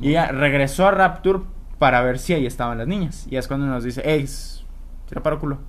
Y 0.01 0.09
ella 0.09 0.27
regresó 0.27 0.87
a 0.87 0.91
Rapture 0.91 1.39
para 1.77 2.01
ver 2.01 2.19
si 2.19 2.33
ahí 2.33 2.45
estaban 2.45 2.77
las 2.77 2.87
niñas. 2.87 3.25
Y 3.29 3.37
es 3.37 3.47
cuando 3.47 3.65
nos 3.67 3.83
dice, 3.83 4.01
ey, 4.03 4.23
s- 4.23 4.63
tira 5.07 5.23
para 5.23 5.37
culo. 5.37 5.59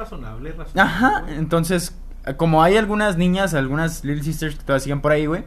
Razonable, 0.00 0.52
razonable. 0.52 0.80
Ajá, 0.80 1.20
güey. 1.22 1.36
entonces, 1.36 1.96
como 2.36 2.62
hay 2.62 2.76
algunas 2.76 3.16
niñas, 3.16 3.54
algunas 3.54 4.04
Little 4.04 4.24
Sisters 4.24 4.56
que 4.56 4.62
todavía 4.62 4.80
siguen 4.82 5.00
por 5.00 5.12
ahí, 5.12 5.26
güey. 5.26 5.44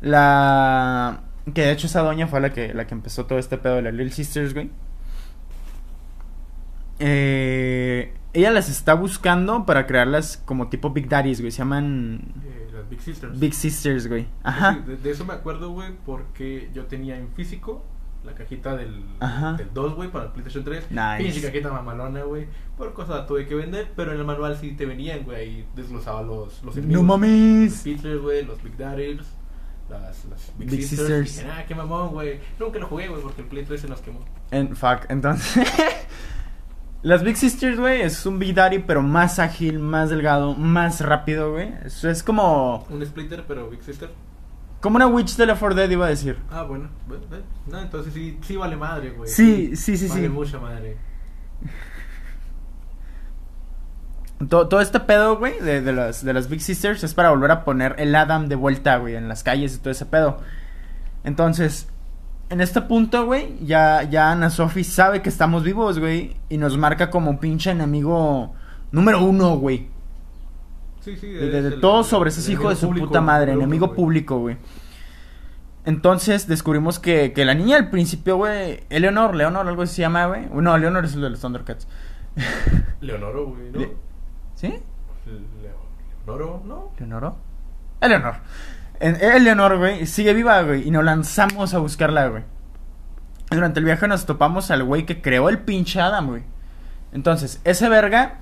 La. 0.00 1.22
Que 1.54 1.62
de 1.62 1.72
hecho 1.72 1.86
esa 1.86 2.02
doña 2.02 2.26
fue 2.28 2.40
la 2.40 2.52
que, 2.52 2.72
la 2.74 2.86
que 2.86 2.94
empezó 2.94 3.26
todo 3.26 3.38
este 3.38 3.58
pedo 3.58 3.76
de 3.76 3.82
las 3.82 3.92
Little 3.94 4.12
Sisters, 4.12 4.54
güey. 4.54 4.70
Eh, 6.98 8.14
ella 8.32 8.50
las 8.50 8.68
está 8.68 8.94
buscando 8.94 9.66
para 9.66 9.86
crearlas 9.86 10.40
como 10.44 10.68
tipo 10.68 10.90
Big 10.90 11.08
Daddies, 11.08 11.40
güey. 11.40 11.50
Se 11.50 11.58
llaman 11.58 12.32
Eh, 12.44 12.68
las 12.72 12.88
Big 12.88 13.00
Sisters. 13.00 13.38
Big 13.38 13.54
Sisters, 13.54 14.06
güey. 14.08 14.26
Ajá. 14.42 14.74
Sí, 14.74 14.90
de, 14.90 14.96
de 14.96 15.10
eso 15.10 15.24
me 15.24 15.32
acuerdo, 15.34 15.70
güey, 15.72 15.92
porque 16.06 16.70
yo 16.74 16.86
tenía 16.86 17.16
en 17.16 17.28
físico 17.32 17.84
la 18.24 18.34
cajita 18.34 18.76
del, 18.76 19.04
Ajá. 19.20 19.54
del 19.54 19.72
2, 19.72 19.94
güey, 19.94 20.10
para 20.10 20.26
el 20.26 20.30
PlayStation 20.30 20.64
3. 20.64 20.90
Nice. 20.90 21.16
Pinche 21.18 21.42
cajita 21.42 21.70
mamalona, 21.70 22.22
güey. 22.22 22.46
Por 22.76 22.92
cosas 22.92 23.16
la 23.16 23.26
tuve 23.26 23.46
que 23.46 23.54
vender, 23.54 23.92
pero 23.96 24.12
en 24.12 24.18
el 24.18 24.24
manual 24.24 24.56
sí 24.56 24.72
te 24.72 24.86
venían, 24.86 25.24
güey. 25.24 25.36
Ahí 25.36 25.66
desglosaba 25.74 26.22
los, 26.22 26.62
los 26.62 26.76
No 26.76 26.82
enemigos. 26.82 26.94
Los 26.94 27.04
mames. 27.04 27.74
Spitlers, 27.80 28.20
güey, 28.20 28.44
los 28.44 28.62
Big 28.62 28.76
Daddies, 28.76 29.20
las, 29.88 30.24
las 30.26 30.52
Big, 30.56 30.70
Big 30.70 30.82
Sisters. 30.82 31.28
Sisters. 31.28 31.36
Dije, 31.36 31.50
ah, 31.50 31.64
qué 31.66 31.74
mamón, 31.74 32.12
güey. 32.12 32.40
Nunca 32.58 32.78
lo 32.78 32.86
jugué, 32.86 33.08
güey, 33.08 33.22
porque 33.22 33.42
el 33.42 33.48
Play 33.48 33.64
3 33.64 33.80
se 33.80 33.88
nos 33.88 34.00
quemó. 34.00 34.20
En, 34.50 34.76
fuck, 34.76 35.06
entonces. 35.08 35.66
Las 37.02 37.24
Big 37.24 37.36
Sisters, 37.36 37.80
güey, 37.80 38.02
es 38.02 38.24
un 38.26 38.38
Big 38.38 38.54
Daddy, 38.54 38.78
pero 38.78 39.02
más 39.02 39.40
ágil, 39.40 39.80
más 39.80 40.10
delgado, 40.10 40.54
más 40.54 41.00
rápido, 41.00 41.50
güey. 41.50 41.74
Eso 41.84 42.08
es 42.08 42.22
como. 42.22 42.86
Un 42.90 43.04
Splitter, 43.04 43.44
pero 43.48 43.68
Big 43.68 43.82
Sister. 43.82 44.08
Como 44.82 44.96
una 44.96 45.06
Witch 45.06 45.36
de 45.36 45.46
la 45.46 45.54
4 45.54 45.76
Dead, 45.76 45.90
iba 45.90 46.06
a 46.06 46.08
decir. 46.08 46.36
Ah, 46.50 46.64
bueno. 46.64 46.88
No, 47.70 47.80
entonces 47.80 48.12
sí, 48.12 48.36
sí 48.42 48.56
vale 48.56 48.76
madre, 48.76 49.10
güey. 49.10 49.30
Sí, 49.30 49.76
sí, 49.76 49.96
sí, 49.96 50.08
Vale 50.08 50.22
sí. 50.22 50.28
mucha 50.28 50.58
madre. 50.58 50.96
Todo, 54.48 54.66
todo 54.66 54.80
este 54.80 54.98
pedo, 54.98 55.38
güey, 55.38 55.60
de, 55.60 55.82
de, 55.82 55.92
las, 55.92 56.24
de 56.24 56.32
las 56.32 56.48
Big 56.48 56.60
Sisters 56.60 57.04
es 57.04 57.14
para 57.14 57.30
volver 57.30 57.52
a 57.52 57.64
poner 57.64 57.94
el 57.98 58.12
Adam 58.12 58.48
de 58.48 58.56
vuelta, 58.56 58.96
güey, 58.96 59.14
en 59.14 59.28
las 59.28 59.44
calles 59.44 59.76
y 59.76 59.78
todo 59.78 59.92
ese 59.92 60.04
pedo. 60.04 60.38
Entonces, 61.22 61.86
en 62.50 62.60
este 62.60 62.82
punto, 62.82 63.24
güey, 63.24 63.64
ya, 63.64 64.02
ya 64.02 64.32
Ana 64.32 64.50
Sophie 64.50 64.82
sabe 64.82 65.22
que 65.22 65.28
estamos 65.28 65.62
vivos, 65.62 66.00
güey, 66.00 66.36
y 66.48 66.56
nos 66.56 66.76
marca 66.76 67.08
como 67.08 67.38
pinche 67.38 67.70
enemigo 67.70 68.52
número 68.90 69.22
uno, 69.22 69.58
güey. 69.58 69.86
Sí, 71.02 71.16
sí. 71.16 71.26
De, 71.28 71.50
de- 71.50 71.62
de 71.62 71.70
todos 71.78 72.06
sobre 72.06 72.30
ese 72.30 72.50
hijo 72.50 72.70
de 72.70 72.76
su 72.76 72.86
público, 72.86 73.08
puta 73.08 73.20
madre, 73.20 73.52
enemigo 73.52 73.92
público, 73.92 74.38
güey. 74.38 74.56
Entonces 75.84 76.46
descubrimos 76.46 76.98
que, 77.00 77.32
que 77.32 77.44
la 77.44 77.54
niña 77.54 77.76
al 77.76 77.90
principio, 77.90 78.36
güey, 78.36 78.84
Eleonor, 78.88 79.34
Leonor, 79.34 79.66
algo 79.66 79.82
así 79.82 79.96
se 79.96 80.02
llama, 80.02 80.26
güey. 80.26 80.46
No, 80.52 80.78
Leonor 80.78 81.04
es 81.04 81.14
el 81.14 81.22
de 81.22 81.30
los 81.30 81.40
Thundercats. 81.40 81.88
Leonoro, 83.00 83.46
güey, 83.48 83.70
¿no? 83.72 83.78
Le- 83.80 83.96
¿Sí? 84.54 84.68
Leo- 85.26 85.72
Leonoro, 86.24 86.62
¿no? 86.64 86.92
¿Leonoro? 86.98 87.36
Eleonor. 88.00 88.34
Eleonor, 89.00 89.78
güey, 89.78 90.06
sigue 90.06 90.32
viva, 90.32 90.62
güey, 90.62 90.86
y 90.86 90.92
nos 90.92 91.02
lanzamos 91.02 91.74
a 91.74 91.78
buscarla, 91.78 92.28
güey. 92.28 92.44
Durante 93.50 93.80
el 93.80 93.84
viaje 93.84 94.06
nos 94.06 94.24
topamos 94.24 94.70
al 94.70 94.84
güey 94.84 95.04
que 95.04 95.20
creó 95.20 95.48
el 95.48 95.58
pinche 95.58 96.00
Adam, 96.00 96.28
güey. 96.28 96.44
Entonces, 97.12 97.60
ese 97.64 97.88
verga, 97.88 98.38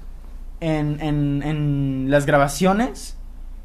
en, 0.61 1.01
en, 1.01 1.43
en 1.43 2.07
las 2.11 2.27
grabaciones, 2.27 3.17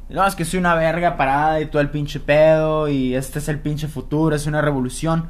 no, 0.08 0.26
es 0.26 0.34
que 0.34 0.44
soy 0.44 0.58
una 0.60 0.74
verga 0.74 1.16
parada 1.16 1.60
y 1.60 1.66
todo 1.66 1.80
el 1.82 1.90
pinche 1.90 2.20
pedo, 2.20 2.88
y 2.88 3.14
este 3.14 3.38
es 3.40 3.48
el 3.48 3.58
pinche 3.60 3.88
futuro, 3.88 4.34
es 4.36 4.46
una 4.46 4.62
revolución. 4.62 5.28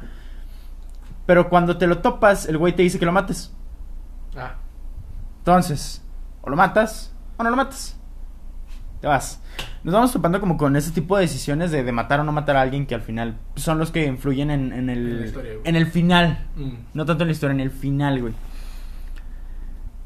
Pero 1.25 1.49
cuando 1.49 1.77
te 1.77 1.87
lo 1.87 1.97
topas, 1.99 2.45
el 2.47 2.57
güey 2.57 2.75
te 2.75 2.83
dice 2.83 2.99
que 2.99 3.05
lo 3.05 3.11
mates. 3.11 3.53
Ah, 4.35 4.55
Entonces, 5.39 6.01
o 6.41 6.49
lo 6.49 6.55
matas 6.55 7.13
o 7.37 7.43
no 7.43 7.49
lo 7.49 7.55
matas. 7.57 7.95
Te 9.01 9.07
vas. 9.07 9.41
Nos 9.83 9.93
vamos 9.93 10.11
topando 10.13 10.39
como 10.39 10.57
con 10.57 10.75
ese 10.75 10.91
tipo 10.91 11.15
de 11.17 11.23
decisiones 11.23 11.71
de, 11.71 11.83
de 11.83 11.91
matar 11.91 12.19
o 12.19 12.23
no 12.23 12.31
matar 12.31 12.55
a 12.57 12.61
alguien 12.61 12.85
que 12.85 12.95
al 12.95 13.01
final 13.01 13.37
son 13.55 13.77
los 13.77 13.91
que 13.91 14.05
influyen 14.05 14.51
en, 14.51 14.73
en 14.73 14.89
el, 14.89 15.19
En 15.19 15.25
historia, 15.25 15.51
en 15.63 15.75
el 15.75 15.87
final. 15.87 16.45
mm. 16.55 16.71
No 16.93 17.05
tanto 17.05 17.23
en 17.23 17.27
la 17.29 17.33
historia, 17.33 17.53
en 17.53 17.59
el 17.61 17.71
final, 17.71 18.21
güey. 18.21 18.33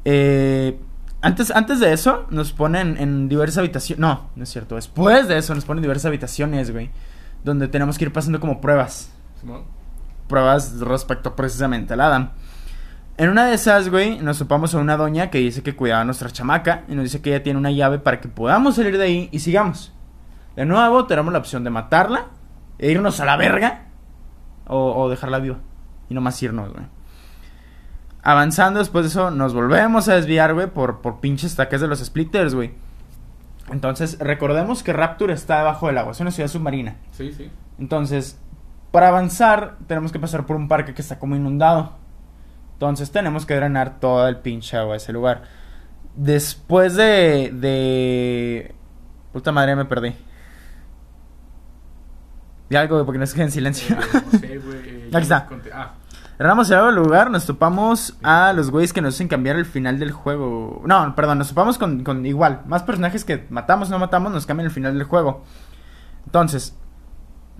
Eh, 0.04 0.78
antes, 1.22 1.50
antes 1.52 1.80
de 1.80 1.92
eso, 1.92 2.26
nos 2.30 2.52
ponen 2.52 2.96
en 2.98 3.28
diversas 3.28 3.58
habitaciones. 3.58 4.00
No, 4.00 4.30
no 4.34 4.42
es 4.42 4.50
cierto. 4.50 4.74
Después 4.74 5.28
de 5.28 5.38
eso, 5.38 5.54
nos 5.54 5.64
ponen 5.64 5.78
en 5.78 5.82
diversas 5.82 6.06
habitaciones, 6.06 6.72
güey. 6.72 6.90
Donde 7.44 7.68
tenemos 7.68 7.96
que 7.96 8.04
ir 8.04 8.12
pasando 8.12 8.38
como 8.40 8.60
pruebas 8.60 9.12
Simón. 9.40 9.62
pruebas 10.28 10.78
respecto 10.80 11.34
precisamente 11.34 11.94
al 11.94 12.00
Adam. 12.00 12.30
En 13.16 13.28
una 13.28 13.46
de 13.46 13.54
esas, 13.54 13.88
güey, 13.88 14.18
nos 14.18 14.38
topamos 14.38 14.74
a 14.74 14.78
una 14.78 14.96
doña 14.96 15.30
que 15.30 15.38
dice 15.38 15.62
que 15.62 15.76
cuidaba 15.76 16.00
a 16.00 16.04
nuestra 16.04 16.30
chamaca 16.30 16.84
y 16.88 16.94
nos 16.94 17.04
dice 17.04 17.20
que 17.20 17.30
ella 17.30 17.42
tiene 17.42 17.58
una 17.58 17.70
llave 17.70 17.98
para 17.98 18.20
que 18.20 18.28
podamos 18.28 18.76
salir 18.76 18.98
de 18.98 19.04
ahí 19.04 19.28
y 19.32 19.38
sigamos. 19.40 19.92
De 20.56 20.64
nuevo, 20.64 21.06
tenemos 21.06 21.32
la 21.32 21.38
opción 21.38 21.62
de 21.62 21.70
matarla 21.70 22.26
e 22.78 22.90
irnos 22.90 23.20
a 23.20 23.24
la 23.24 23.36
verga 23.36 23.86
o, 24.66 25.02
o 25.02 25.08
dejarla 25.08 25.38
viva 25.38 25.58
y 26.08 26.14
nomás 26.14 26.42
irnos, 26.42 26.72
güey. 26.72 26.84
Avanzando 28.22 28.78
después 28.78 29.04
de 29.04 29.08
eso, 29.08 29.30
nos 29.30 29.52
volvemos 29.52 30.08
a 30.08 30.14
desviar, 30.14 30.54
güey, 30.54 30.68
por, 30.68 31.00
por 31.00 31.20
pinches 31.20 31.56
taques 31.56 31.80
de 31.80 31.88
los 31.88 31.98
splitters, 32.00 32.54
güey. 32.54 32.72
Entonces, 33.70 34.18
recordemos 34.20 34.82
que 34.82 34.92
Rapture 34.92 35.32
está 35.32 35.58
debajo 35.58 35.86
del 35.88 35.98
agua, 35.98 36.12
es 36.12 36.20
una 36.20 36.30
ciudad 36.30 36.48
submarina. 36.48 36.96
Sí, 37.12 37.32
sí. 37.32 37.50
Entonces, 37.78 38.38
para 38.92 39.08
avanzar, 39.08 39.76
tenemos 39.86 40.12
que 40.12 40.18
pasar 40.20 40.46
por 40.46 40.56
un 40.56 40.68
parque 40.68 40.94
que 40.94 41.02
está 41.02 41.18
como 41.18 41.34
inundado. 41.36 41.94
Entonces, 42.74 43.10
tenemos 43.10 43.44
que 43.46 43.54
drenar 43.56 43.98
todo 43.98 44.28
el 44.28 44.36
pinche 44.36 44.76
agua 44.76 44.92
de 44.92 44.98
ese 44.98 45.12
lugar. 45.12 45.42
Después 46.14 46.94
de. 46.94 47.50
de. 47.54 48.74
Puta 49.32 49.50
madre, 49.52 49.74
me 49.74 49.84
perdí. 49.86 50.14
De 52.68 52.76
algo, 52.78 52.96
güey, 52.96 53.04
porque 53.06 53.18
no 53.18 53.26
se 53.26 53.34
quede 53.34 53.44
en 53.46 53.52
silencio. 53.52 53.96
Eh, 53.96 54.22
no 54.32 54.38
sé, 54.38 54.58
güey. 54.58 54.78
eh, 54.84 55.10
Aquí 55.12 55.22
está. 55.22 55.46
conté- 55.46 55.70
Ah, 55.72 55.92
Agua 56.38 56.64
del 56.64 56.94
lugar, 56.96 57.30
nos 57.30 57.46
topamos 57.46 58.16
a 58.22 58.52
los 58.52 58.70
güeyes 58.70 58.92
que 58.92 59.00
nos 59.00 59.14
hacen 59.14 59.28
cambiar 59.28 59.56
el 59.56 59.64
final 59.64 59.98
del 59.98 60.12
juego. 60.12 60.82
No, 60.86 61.14
perdón, 61.14 61.38
nos 61.38 61.48
topamos 61.50 61.78
con, 61.78 62.02
con 62.02 62.26
igual. 62.26 62.62
Más 62.66 62.82
personajes 62.82 63.24
que 63.24 63.46
matamos 63.50 63.88
o 63.88 63.92
no 63.92 63.98
matamos, 63.98 64.32
nos 64.32 64.46
cambian 64.46 64.66
el 64.66 64.72
final 64.72 64.96
del 64.96 65.04
juego. 65.04 65.44
Entonces, 66.24 66.76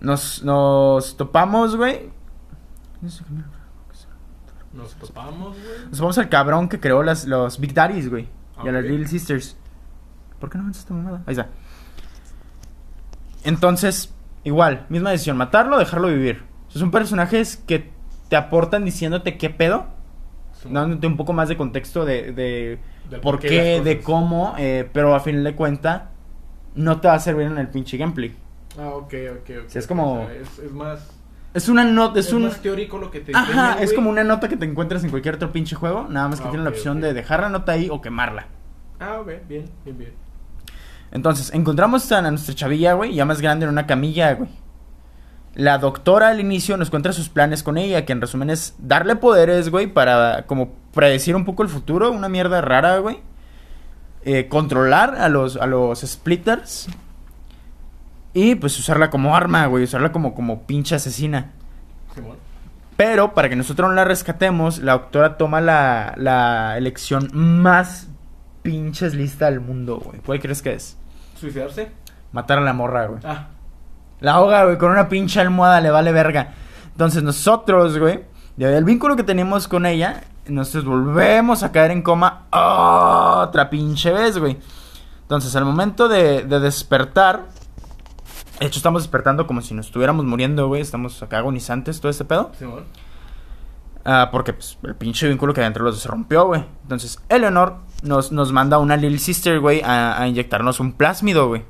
nos, 0.00 0.42
nos 0.42 1.16
topamos, 1.16 1.76
güey. 1.76 2.10
nos 4.72 4.94
topamos, 4.96 5.56
güey. 5.56 5.88
Nos 5.90 6.00
vamos 6.00 6.18
al 6.18 6.28
cabrón 6.28 6.68
que 6.68 6.80
creó 6.80 7.02
las, 7.02 7.26
los 7.26 7.60
Big 7.60 7.74
Daddies, 7.74 8.10
güey. 8.10 8.28
Y 8.64 8.68
a 8.68 8.72
las. 8.72 8.84
Little 8.84 9.06
Sisters. 9.06 9.56
¿Por 10.40 10.50
qué 10.50 10.58
no 10.58 10.64
avanza 10.64 10.80
esta 10.80 10.94
mamada? 10.94 11.22
Ahí 11.26 11.32
está. 11.32 11.48
Entonces, 13.44 14.12
igual, 14.42 14.86
misma 14.88 15.10
decisión. 15.10 15.36
Matarlo 15.36 15.76
o 15.76 15.78
dejarlo 15.78 16.08
vivir. 16.08 16.44
Son 16.68 16.90
personajes 16.90 17.56
que 17.58 17.92
te 18.32 18.36
aportan 18.38 18.86
diciéndote 18.86 19.36
qué 19.36 19.50
pedo. 19.50 19.84
Dándote 20.64 21.06
un 21.06 21.18
poco 21.18 21.34
más 21.34 21.50
de 21.50 21.58
contexto 21.58 22.06
de, 22.06 22.32
de 22.32 22.78
por 23.20 23.38
qué, 23.38 23.82
de 23.82 24.00
cómo. 24.00 24.54
eh, 24.56 24.88
pero 24.90 25.14
a 25.14 25.20
fin 25.20 25.44
de 25.44 25.54
cuenta, 25.54 26.12
no 26.74 26.98
te 26.98 27.08
va 27.08 27.14
a 27.14 27.18
servir 27.18 27.46
en 27.48 27.58
el 27.58 27.68
pinche 27.68 27.98
gameplay. 27.98 28.34
Ah, 28.80 28.88
ok, 28.94 29.12
ok, 29.40 29.50
ok. 29.66 29.76
Es 29.76 29.86
como- 29.86 30.22
O 30.22 30.26
sea, 30.26 30.34
es, 30.34 30.58
es 30.60 30.72
más. 30.72 31.10
Es 31.52 31.68
una 31.68 31.84
nota, 31.84 32.20
es, 32.20 32.28
Es, 32.28 32.32
un... 32.32 32.44
más 32.44 32.62
teórico 32.62 32.96
lo 32.96 33.10
que 33.10 33.20
te 33.20 33.32
Ajá, 33.36 33.42
enseñan, 33.44 33.78
es 33.80 33.84
güey. 33.90 33.96
como 33.96 34.08
una 34.08 34.24
nota 34.24 34.48
que 34.48 34.56
te 34.56 34.64
encuentras 34.64 35.04
en 35.04 35.10
cualquier 35.10 35.34
otro 35.34 35.52
pinche 35.52 35.76
juego. 35.76 36.06
Nada 36.08 36.28
más 36.28 36.40
que 36.40 36.46
Ah, 36.46 36.50
tiene 36.50 36.64
la 36.64 36.70
opción 36.70 37.02
de 37.02 37.12
dejar 37.12 37.40
la 37.40 37.50
nota 37.50 37.72
ahí 37.72 37.88
o 37.90 38.00
quemarla. 38.00 38.46
Ah, 38.98 39.18
ok, 39.20 39.28
bien, 39.46 39.66
bien, 39.84 39.98
bien. 39.98 40.12
Entonces, 41.10 41.52
encontramos 41.52 42.10
a 42.10 42.22
nuestra 42.22 42.54
chavilla, 42.54 42.94
güey, 42.94 43.12
ya 43.14 43.26
más 43.26 43.42
grande 43.42 43.64
en 43.66 43.70
una 43.72 43.86
camilla, 43.86 44.32
güey. 44.32 44.48
La 45.54 45.78
doctora 45.78 46.28
al 46.28 46.40
inicio 46.40 46.76
nos 46.76 46.88
cuenta 46.88 47.12
sus 47.12 47.28
planes 47.28 47.62
con 47.62 47.76
ella, 47.76 48.04
que 48.06 48.12
en 48.12 48.20
resumen 48.20 48.48
es 48.48 48.74
darle 48.78 49.16
poderes, 49.16 49.68
güey, 49.68 49.86
para 49.86 50.46
como 50.46 50.72
predecir 50.94 51.36
un 51.36 51.44
poco 51.44 51.62
el 51.62 51.68
futuro, 51.68 52.10
una 52.10 52.28
mierda 52.28 52.60
rara, 52.62 52.98
güey. 52.98 53.20
Eh, 54.24 54.48
controlar 54.48 55.16
a 55.16 55.28
los, 55.28 55.56
a 55.56 55.66
los 55.66 56.00
splitters. 56.00 56.88
Y 58.34 58.54
pues 58.54 58.78
usarla 58.78 59.10
como 59.10 59.36
arma, 59.36 59.66
güey, 59.66 59.84
usarla 59.84 60.10
como, 60.10 60.34
como 60.34 60.62
pinche 60.62 60.94
asesina. 60.94 61.50
Pero 62.96 63.34
para 63.34 63.48
que 63.48 63.56
nosotros 63.56 63.90
no 63.90 63.94
la 63.94 64.04
rescatemos, 64.04 64.78
la 64.78 64.92
doctora 64.92 65.36
toma 65.36 65.60
la, 65.60 66.14
la 66.16 66.78
elección 66.78 67.28
más 67.32 68.08
pinches 68.62 69.14
lista 69.14 69.50
del 69.50 69.60
mundo, 69.60 69.98
güey. 69.98 70.20
¿Cuál 70.20 70.40
crees 70.40 70.62
que 70.62 70.72
es? 70.72 70.96
¿Suicidarse? 71.38 71.90
Matar 72.32 72.58
a 72.58 72.62
la 72.62 72.72
morra, 72.72 73.06
güey. 73.06 73.20
Ah, 73.24 73.48
La 74.22 74.34
ahoga, 74.34 74.64
güey, 74.64 74.78
con 74.78 74.90
una 74.90 75.08
pinche 75.08 75.40
almohada, 75.40 75.80
le 75.80 75.90
vale 75.90 76.12
verga. 76.12 76.54
Entonces 76.92 77.22
nosotros, 77.22 77.98
güey, 77.98 78.24
al 78.60 78.84
vínculo 78.84 79.16
que 79.16 79.24
tenemos 79.24 79.68
con 79.68 79.84
ella, 79.84 80.24
Nosotros 80.46 80.84
volvemos 80.84 81.62
a 81.62 81.70
caer 81.70 81.92
en 81.92 82.02
coma 82.02 82.46
otra 82.50 83.68
pinche 83.70 84.10
vez, 84.12 84.38
güey. 84.38 84.58
Entonces, 85.22 85.54
al 85.54 85.64
momento 85.64 86.08
de, 86.08 86.42
de 86.42 86.60
despertar, 86.60 87.46
de 88.58 88.66
hecho, 88.66 88.78
estamos 88.78 89.02
despertando 89.02 89.46
como 89.46 89.62
si 89.62 89.72
nos 89.72 89.86
estuviéramos 89.86 90.24
muriendo, 90.24 90.66
güey. 90.68 90.82
Estamos 90.82 91.22
acá 91.22 91.38
agonizantes, 91.38 92.00
todo 92.00 92.10
este 92.10 92.24
pedo. 92.24 92.50
Simón. 92.58 92.84
Ah, 94.04 94.28
porque 94.32 94.52
pues, 94.52 94.78
el 94.82 94.96
pinche 94.96 95.28
vínculo 95.28 95.54
que 95.54 95.60
había 95.60 95.68
entre 95.68 95.84
los 95.84 95.94
dos 95.94 96.02
se 96.02 96.08
rompió, 96.08 96.46
güey. 96.46 96.64
Entonces, 96.82 97.20
Eleanor 97.28 97.76
nos, 98.02 98.32
nos 98.32 98.52
manda 98.52 98.78
una 98.78 98.96
Little 98.96 99.18
Sister, 99.18 99.60
güey, 99.60 99.80
a, 99.82 100.20
a 100.20 100.28
inyectarnos 100.28 100.80
un 100.80 100.92
plásmido, 100.92 101.48
güey. 101.48 101.64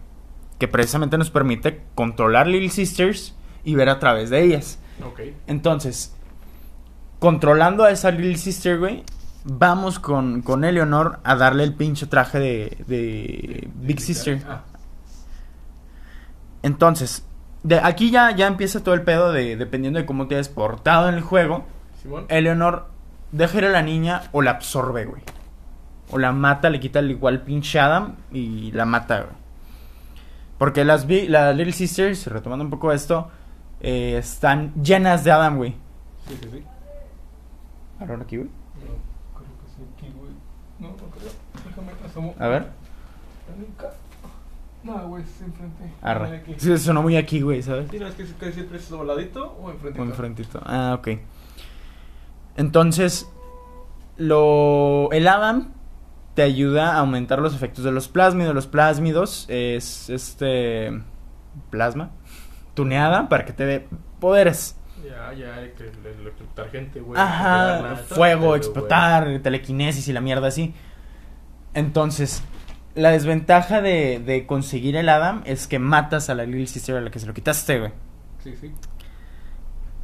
Que 0.59 0.69
precisamente 0.69 1.19
nos 1.19 1.31
permite 1.31 1.83
controlar 1.95 2.47
Little 2.47 2.71
Sisters 2.71 3.35
y 3.65 3.75
ver 3.75 3.89
a 3.89 3.99
través 3.99 4.31
de 4.31 4.43
ellas. 4.43 4.79
Entonces, 5.47 6.15
controlando 7.19 7.85
a 7.85 7.91
esa 7.91 8.11
Little 8.11 8.37
Sister, 8.37 8.79
güey, 8.79 9.05
vamos 9.45 9.99
con, 9.99 10.43
con 10.43 10.65
Eleanor 10.65 11.19
a 11.25 11.35
darle 11.37 11.65
el 11.65 11.75
pinche 11.75 12.07
traje 12.07 12.39
de, 12.39 12.77
de 12.87 13.69
Big 13.75 14.01
Sister. 14.01 14.43
Ah, 14.49 14.63
Entonces, 16.63 17.25
de 17.63 17.79
aquí 17.81 18.11
ya, 18.11 18.35
ya 18.35 18.47
empieza 18.47 18.83
todo 18.83 18.95
el 18.95 19.03
pedo 19.03 19.33
de, 19.33 19.57
dependiendo 19.57 19.99
de 19.99 20.07
cómo 20.07 20.27
te 20.29 20.35
hayas 20.37 20.49
portado 20.49 21.09
en 21.09 21.17
el 21.17 21.23
juego, 21.23 21.65
Simón. 22.03 22.27
Eleanor 22.29 22.87
deja 23.33 23.59
ir 23.59 23.65
a 23.67 23.71
la 23.71 23.83
niña 23.83 24.23
o 24.33 24.43
la 24.43 24.53
absorbe, 24.53 25.05
güey. 25.07 25.23
O 26.11 26.19
la 26.19 26.33
mata, 26.33 26.71
le 26.71 26.79
quita 26.81 26.99
el 26.99 27.11
igual 27.11 27.43
pinche 27.43 27.81
Adam 27.81 28.17
y 28.33 28.71
la 28.73 28.85
mata, 28.85 29.23
güey. 29.23 29.42
Porque 30.62 30.85
las, 30.85 31.09
las 31.09 31.57
Little 31.57 31.73
Sisters, 31.73 32.28
retomando 32.28 32.64
un 32.64 32.71
poco 32.71 32.92
esto, 32.92 33.28
eh, 33.81 34.14
están 34.16 34.73
llenas 34.81 35.25
de 35.25 35.33
Adam, 35.33 35.57
güey. 35.57 35.73
Sí, 36.28 36.38
sí, 36.40 36.49
sí. 36.52 36.62
Ahora 37.99 38.23
aquí, 38.23 38.37
güey. 38.37 38.49
No, 38.49 39.40
creo 39.40 39.49
que 39.59 39.66
sí 39.66 39.83
aquí, 39.92 40.12
güey. 40.16 40.31
No, 40.78 40.90
no 40.90 40.95
creo. 40.95 41.33
Déjame, 41.66 41.92
asomo. 42.07 42.35
A 42.38 42.47
ver. 42.47 42.69
No, 44.85 45.09
güey, 45.09 45.25
es 45.25 45.42
enfrente. 45.42 45.92
Aquí. 46.00 46.54
Sí, 46.59 46.78
sonó 46.78 47.02
muy 47.02 47.16
aquí, 47.16 47.40
güey, 47.40 47.61
¿sabes? 47.61 47.90
Sí, 47.90 47.99
no, 47.99 48.07
es 48.07 48.14
que 48.14 48.52
siempre 48.52 48.78
es 48.78 48.88
dobladito 48.88 49.57
o 49.61 49.69
enfrente. 49.69 50.00
Un 50.00 50.11
enfrentito. 50.11 50.62
Ah, 50.64 50.95
ok. 50.97 51.09
Entonces, 52.57 53.28
lo 54.16 55.11
el 55.11 55.26
Adam 55.26 55.73
te 56.35 56.43
ayuda 56.43 56.95
a 56.95 56.99
aumentar 56.99 57.41
los 57.41 57.55
efectos 57.55 57.85
de 57.85 57.93
los 57.93 58.09
plásmidos. 58.09 58.55
Los 58.55 58.67
plásmidos 58.67 59.47
es 59.49 60.09
este 60.11 61.01
plasma 61.71 62.11
tuneada 62.75 63.29
para 63.29 63.45
que 63.45 63.53
te 63.53 63.65
dé 63.67 63.89
poderes. 64.21 64.77
Ya, 65.05 65.33
ya, 65.35 65.59
electrocutar 65.61 66.71
gente, 66.71 67.01
güey. 67.01 67.21
Ajá, 67.21 67.97
fuego, 68.07 68.55
explotar, 68.57 69.41
telequinesis 69.43 70.07
y 70.09 70.12
la 70.12 70.21
mierda 70.21 70.49
así. 70.49 70.75
Entonces, 71.75 72.43
la 72.95 73.11
desventaja 73.11 73.83
de, 73.83 74.21
de 74.25 74.47
conseguir 74.47 74.97
el 74.97 75.09
Adam 75.09 75.43
es 75.45 75.67
que 75.67 75.79
matas 75.79 76.31
a 76.31 76.35
la 76.35 76.45
Little 76.45 76.67
Sister 76.67 76.97
a 76.97 77.01
la 77.01 77.11
que 77.11 77.19
se 77.19 77.27
lo 77.27 77.35
quitaste, 77.35 77.79
güey. 77.79 77.91
güey. 77.91 78.57
Sí, 78.57 78.57
sí. 78.61 78.75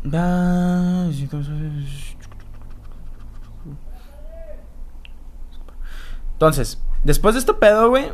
Da- 0.03 1.11
sí, 1.13 1.29
entonces- 6.39 6.81
después 7.05 7.35
de 7.35 7.41
este 7.41 7.55
pedo, 7.55 7.89
güey, 7.91 8.07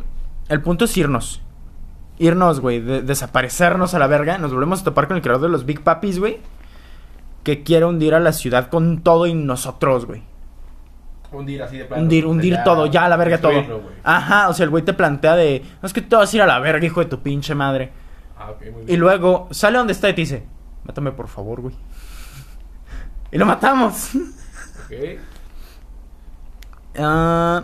el 0.49 0.61
punto 0.61 0.85
es 0.85 0.97
irnos. 0.97 1.41
Irnos, 2.17 2.59
güey, 2.59 2.79
de- 2.81 3.01
desaparecernos 3.01 3.93
a 3.93 3.99
la 3.99 4.07
verga. 4.07 4.37
Nos 4.37 4.53
volvemos 4.53 4.81
a 4.81 4.83
topar 4.85 5.07
con 5.07 5.17
el 5.17 5.21
creador 5.23 5.43
de 5.43 5.49
los 5.49 5.65
Big 5.65 5.83
Papis, 5.83 6.19
güey. 6.19 6.39
Que 7.43 7.61
quiere 7.63 7.85
hundir 7.85 8.15
a 8.15 8.19
la 8.19 8.33
ciudad 8.33 8.69
con 8.69 9.01
todo 9.01 9.27
y 9.27 9.33
nosotros, 9.33 10.05
güey. 10.05 10.23
Hundir 11.31 11.61
así 11.61 11.77
de 11.77 11.85
plano. 11.85 12.01
Hundir, 12.03 12.25
hundir 12.25 12.53
Ya, 12.53 12.63
todo, 12.63 12.85
ya 12.87 13.05
a 13.05 13.09
la 13.09 13.17
verga 13.17 13.37
todo. 13.39 13.81
Ajá, 14.03 14.47
o 14.49 14.53
sea, 14.53 14.63
el 14.63 14.69
güey 14.69 14.83
te 14.83 14.93
plantea 14.93 15.35
de... 15.35 15.63
No 15.81 15.85
es 15.85 15.91
que 15.93 16.01
te 16.01 16.15
vas 16.15 16.31
a 16.31 16.35
ir 16.35 16.41
a 16.41 16.45
la 16.47 16.59
verga, 16.59 16.85
hijo 16.85 17.01
de 17.01 17.07
tu 17.07 17.19
pinche 17.21 17.53
madre. 17.53 17.91
Ah, 18.37 18.51
ok, 18.51 18.61
muy 18.61 18.69
bien. 18.69 18.85
Y 18.87 18.97
luego 18.97 19.47
sale 19.51 19.77
donde 19.77 19.93
está 19.93 20.09
y 20.09 20.13
te 20.13 20.21
dice... 20.21 20.45
Mátame, 20.85 21.11
por 21.11 21.27
favor, 21.27 21.61
güey. 21.61 21.75
Y 23.31 23.37
lo 23.37 23.45
matamos. 23.45 24.11
Ok. 24.85 25.19
Ah, 26.97 27.63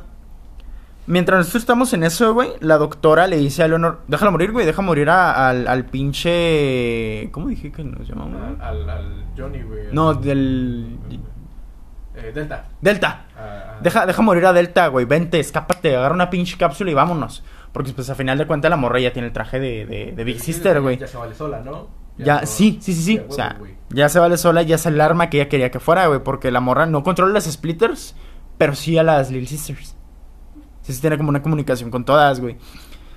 mientras 1.11 1.37
nosotros 1.39 1.61
estamos 1.63 1.93
en 1.93 2.03
eso, 2.03 2.33
güey, 2.33 2.49
la 2.59 2.77
doctora 2.77 3.27
le 3.27 3.37
dice 3.37 3.61
a 3.63 3.67
Leonor, 3.67 4.01
déjala 4.07 4.31
morir, 4.31 4.51
güey, 4.51 4.65
deja 4.65 4.81
morir 4.81 5.09
a- 5.09 5.49
al, 5.49 5.67
al 5.67 5.85
pinche... 5.85 7.29
¿Cómo 7.31 7.47
dije 7.47 7.71
que 7.71 7.83
nos 7.83 8.07
llamamos? 8.07 8.59
Al, 8.59 8.89
al 8.89 9.25
Johnny, 9.37 9.61
güey. 9.61 9.85
No, 9.91 10.13
del... 10.13 10.97
Eh, 12.15 12.31
Delta. 12.33 12.65
Delta. 12.81 13.25
Ah, 13.37 13.39
ah. 13.41 13.79
Deja, 13.81 14.05
deja 14.05 14.21
morir 14.21 14.45
a 14.45 14.53
Delta, 14.53 14.87
güey, 14.87 15.05
vente, 15.05 15.39
escápate, 15.39 15.95
agarra 15.95 16.13
una 16.15 16.29
pinche 16.29 16.57
cápsula 16.57 16.91
y 16.91 16.93
vámonos. 16.93 17.43
Porque 17.71 17.93
pues 17.93 18.09
a 18.09 18.15
final 18.15 18.37
de 18.37 18.45
cuentas 18.47 18.69
la 18.69 18.75
morra 18.75 18.99
ya 18.99 19.13
tiene 19.13 19.27
el 19.29 19.33
traje 19.33 19.59
de, 19.59 19.85
de, 19.85 20.11
de 20.11 20.23
Big 20.25 20.39
Sí, 20.39 20.51
Sister, 20.53 20.81
güey. 20.81 20.97
Ya 20.97 21.07
se 21.07 21.17
vale 21.17 21.33
sola, 21.33 21.61
¿no? 21.61 21.87
Ya, 22.17 22.41
no- 22.41 22.47
sí, 22.47 22.79
sí, 22.81 22.93
sí, 22.93 23.01
sí. 23.01 23.15
Ya, 23.15 23.23
o 23.27 23.31
sea, 23.31 23.57
ya 23.89 24.09
se 24.09 24.19
vale 24.19 24.37
sola, 24.37 24.61
ya 24.61 24.75
es 24.75 24.85
el 24.85 24.99
arma 24.99 25.29
que 25.29 25.37
ella 25.39 25.47
quería 25.49 25.71
que 25.71 25.79
fuera, 25.79 26.07
güey. 26.07 26.19
Porque 26.21 26.51
la 26.51 26.59
morra 26.59 26.85
no 26.85 27.01
controla 27.01 27.31
las 27.33 27.45
splitters, 27.45 28.15
pero 28.57 28.75
sí 28.75 28.97
a 28.97 29.03
las 29.03 29.31
Little 29.31 29.47
Sisters. 29.47 29.95
Sí, 30.81 30.93
sí 30.93 31.01
tiene 31.01 31.17
como 31.17 31.29
una 31.29 31.41
comunicación 31.41 31.91
con 31.91 32.05
todas, 32.05 32.39
güey. 32.39 32.57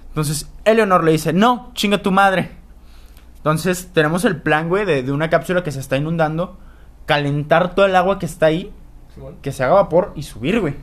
Entonces, 0.09 0.51
Eleanor 0.65 1.03
le 1.05 1.13
dice, 1.13 1.33
no, 1.33 1.71
chinga 1.75 1.99
tu 2.03 2.13
madre. 2.13 2.51
Entonces, 3.37 3.91
tenemos 3.93 4.25
el 4.25 4.41
plan, 4.41 4.69
güey, 4.69 4.85
de, 4.85 5.03
de 5.03 5.13
una 5.13 5.29
cápsula 5.31 5.63
que 5.63 5.73
se 5.73 5.81
está 5.81 5.97
inundando, 5.97 6.59
calentar 7.07 7.75
todo 7.75 7.87
el 7.87 7.97
agua 7.97 8.19
que 8.19 8.27
está 8.27 8.47
ahí, 8.47 8.73
que 9.43 9.53
se 9.53 9.65
haga 9.65 9.75
vapor 9.75 10.13
y 10.15 10.23
subir, 10.23 10.61
güey. 10.61 10.75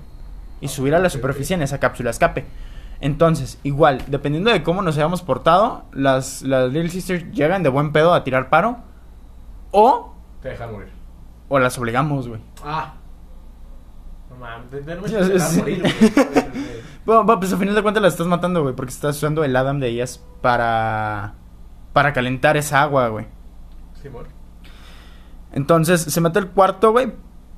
Y 0.60 0.68
subir 0.68 0.94
a 0.96 1.00
la 1.00 1.10
superficie 1.10 1.56
en 1.56 1.62
esa 1.64 1.80
cápsula 1.80 2.10
escape. 2.12 2.46
Entonces, 3.00 3.58
igual, 3.64 4.04
dependiendo 4.08 4.52
de 4.52 4.62
cómo 4.62 4.82
nos 4.84 4.96
hayamos 4.96 5.24
portado, 5.24 5.86
las, 5.92 6.44
las 6.44 6.72
Little 6.72 6.90
Sisters 6.90 7.32
llegan 7.32 7.64
de 7.64 7.70
buen 7.70 7.92
pedo 7.92 8.14
a 8.14 8.24
tirar 8.24 8.50
paro. 8.50 8.78
O, 9.72 10.14
Te 10.42 10.50
dejan 10.50 10.72
morir. 10.72 10.90
o 11.50 11.58
las 11.58 11.78
obligamos, 11.80 12.28
güey. 12.28 12.42
Ah. 12.64 12.94
No 14.32 14.38
mames, 14.38 14.72
no 14.86 15.02
me 15.02 15.08
Sí, 15.08 15.16
dejan 15.16 15.50
sí. 15.52 15.60
morir, 15.60 15.82
güey. 15.82 15.94
Bueno, 17.04 17.24
bueno, 17.24 17.40
pues 17.40 17.52
a 17.52 17.58
final 17.58 17.74
de 17.74 17.82
cuentas 17.82 18.04
las 18.04 18.14
estás 18.14 18.28
matando, 18.28 18.62
güey, 18.62 18.76
porque 18.76 18.92
estás 18.94 19.18
usando 19.18 19.44
el 19.44 19.56
Adam 19.56 19.80
de 19.80 19.88
ellas 19.88 20.24
para. 20.42 21.34
para 21.94 22.14
calentar 22.14 22.58
esa 22.58 22.84
agua, 22.84 23.08
güey. 23.08 23.26
Simón. 24.02 24.26
Entonces 25.52 26.02
se 26.02 26.22
mete 26.22 26.38
el 26.40 26.50
cuarto, 26.50 26.92
güey. 26.92 27.12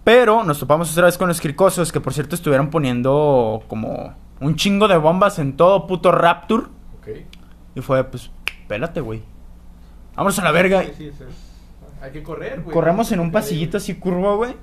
Pero 0.06 0.44
nos 0.44 0.60
topamos 0.60 0.92
otra 0.92 1.06
vez 1.06 1.18
con 1.18 1.28
los 1.28 1.40
cricosos, 1.42 1.92
que 1.92 2.00
por 2.02 2.14
cierto 2.14 2.36
estuvieron 2.36 2.70
poniendo 2.70 3.64
como 3.68 4.14
un 4.40 4.56
chingo 4.56 4.88
de 4.88 4.98
bombas 4.98 5.40
en 5.40 5.56
todo 5.58 5.88
puto 5.88 6.12
Rapture. 6.12 6.64
Ok. 6.98 7.08
Y 7.76 7.82
fue, 7.82 8.04
pues, 8.06 8.32
pélate, 8.68 9.02
güey. 9.02 9.24
Vamos 10.16 10.38
a 10.40 10.44
la 10.44 10.52
verga. 10.52 10.84
Sí, 10.84 10.92
sí, 10.98 11.12
sí, 11.18 11.24
Hay 12.02 12.12
que 12.12 12.24
correr, 12.24 12.62
güey. 12.62 12.74
Corremos 12.74 13.12
en 13.12 13.20
un 13.20 13.32
pasillito 13.32 13.78
así 13.78 13.96
curvo, 13.96 14.38
güey. 14.38 14.56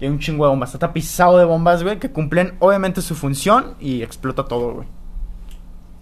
Y 0.00 0.04
hay 0.04 0.10
un 0.10 0.18
chingo 0.18 0.44
de 0.44 0.50
bombas. 0.50 0.70
Está 0.74 0.88
tapizado 0.88 1.38
de 1.38 1.44
bombas, 1.44 1.82
güey, 1.82 1.98
que 1.98 2.10
cumplen 2.10 2.54
obviamente 2.58 3.00
su 3.02 3.14
función 3.14 3.74
y 3.80 4.02
explota 4.02 4.44
todo, 4.44 4.74
güey. 4.74 4.88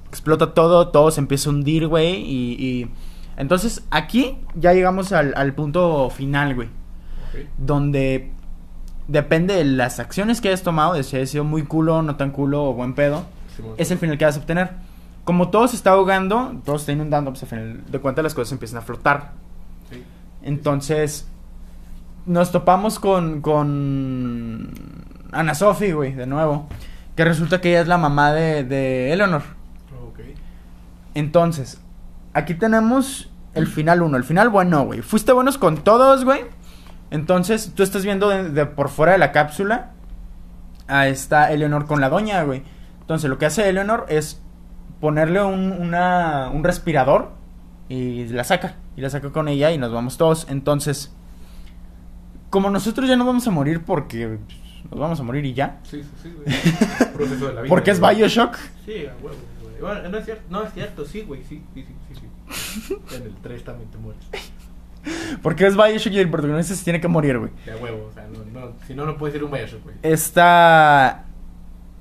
Explota 0.09 0.55
todo, 0.55 0.88
todo 0.88 1.11
se 1.11 1.20
empieza 1.20 1.48
a 1.48 1.52
hundir, 1.52 1.87
güey. 1.88 2.14
Y, 2.22 2.52
y- 2.59 2.90
Entonces, 3.37 3.83
aquí 3.90 4.38
ya 4.55 4.72
llegamos 4.74 5.12
al, 5.12 5.33
al 5.37 5.55
punto 5.55 6.11
final, 6.11 6.55
güey. 6.55 6.68
Donde 7.59 8.31
depende 9.09 9.55
de 9.55 9.64
las 9.64 10.00
acciones 10.00 10.40
que 10.40 10.48
hayas 10.48 10.62
tomado, 10.62 10.94
de 10.94 11.02
si 11.02 11.16
hayas 11.16 11.31
sido 11.31 11.44
muy 11.44 11.62
culo, 11.64 12.02
no 12.02 12.16
tan 12.16 12.31
culo 12.31 12.64
o 12.64 12.74
buen 12.74 12.94
pedo, 12.94 13.24
es 13.78 13.90
el 13.90 13.98
final 13.98 14.18
que 14.18 14.24
vas 14.24 14.37
a 14.37 14.40
obtener. 14.40 14.70
Como 15.24 15.48
todo 15.50 15.66
se 15.68 15.76
está 15.76 15.90
ahogando, 15.92 16.61
todo 16.64 16.76
se 16.78 16.83
está 16.83 16.92
inundando, 16.92 17.31
pues 17.31 17.42
al 17.44 17.48
final 17.48 17.85
de 17.90 17.98
cuentas 18.00 18.22
las 18.22 18.35
cosas 18.35 18.52
empiezan 18.52 18.78
a 18.78 18.83
flotar. 18.83 19.33
Sí. 19.90 20.02
Entonces, 20.42 21.26
nos 22.27 22.53
topamos 22.53 22.99
con, 22.99 23.41
con 23.41 24.71
Ana 25.33 25.55
Sophie, 25.55 25.93
güey, 25.95 26.13
de 26.15 26.27
nuevo. 26.27 26.67
Que 27.17 27.25
resulta 27.25 27.61
que 27.61 27.71
ella 27.71 27.81
es 27.83 27.89
la 27.89 27.99
mamá 27.99 28.33
de, 28.33 28.65
de 28.65 29.13
Eleanor. 29.13 29.43
Ok. 30.09 30.21
Entonces, 31.15 31.81
aquí 32.33 32.55
tenemos 32.55 33.31
el 33.55 33.67
final 33.67 34.03
1. 34.03 34.17
El 34.17 34.25
final 34.25 34.49
bueno, 34.49 34.85
güey. 34.85 35.03
Fuiste 35.03 35.33
buenos 35.33 35.59
con 35.59 35.79
todos, 35.79 36.25
güey. 36.25 36.41
Entonces, 37.11 37.73
tú 37.75 37.83
estás 37.83 38.05
viendo 38.05 38.29
de, 38.31 38.49
de 38.51 38.65
por 38.67 38.89
fuera 38.89 39.13
de 39.13 39.19
la 39.19 39.33
cápsula 39.33 39.91
a 40.89 41.09
esta 41.09 41.53
Eleanor 41.53 41.87
con 41.87 42.01
la 42.01 42.09
doña, 42.09 42.43
güey. 42.45 42.63
Entonces, 43.01 43.29
lo 43.29 43.37
que 43.39 43.47
hace 43.47 43.69
Eleanor 43.69 44.07
es 44.09 44.41
ponerle 45.01 45.43
un, 45.43 45.73
una- 45.73 46.49
un 46.53 46.65
respirador 46.65 47.33
y 47.91 48.25
la 48.29 48.45
saca. 48.45 48.77
Y 48.97 49.03
la 49.03 49.11
saca 49.11 49.31
con 49.31 49.49
ella 49.49 49.71
y 49.73 49.77
nos 49.77 49.93
vamos 49.93 50.17
todos. 50.17 50.47
Entonces, 50.49 51.15
como 52.53 52.69
nosotros 52.69 53.09
ya 53.09 53.17
no 53.17 53.25
vamos 53.25 53.47
a 53.47 53.51
morir 53.51 53.81
porque 53.81 54.37
nos 54.91 55.01
vamos 55.01 55.19
a 55.19 55.23
morir 55.23 55.43
y 55.47 55.55
ya. 55.55 55.81
Sí, 55.85 56.03
sí, 56.03 56.09
sí, 56.23 56.35
güey. 56.37 57.11
Proceso 57.15 57.49
de 57.49 57.55
la 57.55 57.62
vida. 57.62 57.69
Porque 57.71 57.93
es. 57.93 57.99
Bioshock. 57.99 58.57
Sí, 58.85 59.07
a 59.07 59.15
huevo, 59.25 59.38
güey. 59.62 59.81
Bueno, 59.81 60.11
no 60.11 60.19
es 60.19 60.27
cierto, 60.27 60.45
no 60.51 60.62
es 60.62 60.75
cierto, 60.75 61.07
sí, 61.07 61.23
güey, 61.23 61.43
sí, 61.45 61.62
sí, 61.73 61.83
sí, 61.83 61.95
sí, 62.09 62.21
sí. 62.21 62.97
En 63.17 63.23
el 63.23 63.35
3 63.43 63.65
también 63.65 63.91
te 63.91 63.97
mueres. 63.97 64.23
Porque 65.43 65.67
es 65.67 65.75
Bioshock 65.75 66.12
y 66.12 66.19
el 66.19 66.29
protagonista 66.29 66.75
se 66.75 66.85
tiene 66.85 67.01
que 67.01 67.09
morir, 67.09 67.38
güey. 67.38 67.51
De 67.65 67.75
huevo, 67.75 68.09
o 68.11 68.12
sea, 68.12 68.29
no, 68.29 68.61
no, 68.61 68.73
si 68.87 68.95
no, 68.95 69.07
no 69.07 69.17
puede 69.17 69.33
ser 69.33 69.45
un 69.45 69.51
Bioshock, 69.51 69.83
güey. 69.85 69.97
Esta. 70.03 71.25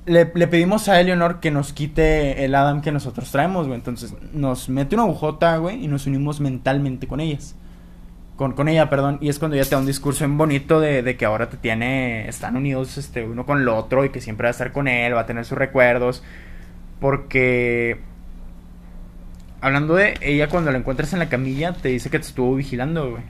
Le, 0.06 0.34
le 0.36 0.48
pedimos 0.48 0.90
a 0.90 1.00
Eleanor 1.00 1.40
que 1.40 1.50
nos 1.50 1.72
quite 1.72 2.44
el 2.44 2.56
Adam 2.56 2.82
que 2.82 2.92
nosotros 2.92 3.32
traemos, 3.32 3.68
güey. 3.68 3.80
Entonces 3.80 4.14
nos 4.34 4.68
mete 4.68 4.96
una 4.96 5.06
agujota, 5.06 5.56
güey, 5.58 5.82
y 5.82 5.88
nos 5.88 6.08
unimos 6.08 6.42
mentalmente 6.42 7.08
con 7.08 7.22
ellas. 7.22 7.56
Con, 8.42 8.54
con 8.54 8.68
ella, 8.68 8.90
perdón. 8.90 9.20
Y 9.22 9.30
es 9.30 9.38
cuando 9.38 9.56
ella 9.56 9.66
te 9.66 9.70
da 9.70 9.78
un 9.78 9.86
discurso 9.86 10.26
bien 10.26 10.36
bonito 10.36 10.80
de, 10.80 11.04
de 11.04 11.16
que 11.16 11.26
ahora 11.26 11.48
te 11.48 11.58
tiene. 11.58 12.28
Están 12.28 12.58
unidos 12.58 12.98
este, 12.98 13.24
uno 13.24 13.46
con 13.46 13.62
el 13.62 13.70
otro 13.70 14.04
y 14.04 14.10
que 14.10 14.20
siempre 14.20 14.46
va 14.46 14.48
a 14.48 14.50
estar 14.50 14.72
con 14.72 14.88
él, 14.88 15.14
va 15.14 15.20
a 15.20 15.26
tener 15.28 15.46
sus 15.46 15.60
recuerdos. 15.60 16.24
Porque. 17.00 18.00
Hablando 19.62 19.94
de 19.94 20.18
ella, 20.22 20.50
cuando 20.50 20.72
la 20.72 20.80
encuentras 20.80 21.14
en 21.14 21.20
la 21.20 21.30
camilla, 21.30 21.74
te 21.74 21.90
dice 21.90 22.10
que 22.10 22.18
te 22.18 22.26
estuvo 22.26 22.56
vigilando, 22.56 23.12
güey. 23.12 23.22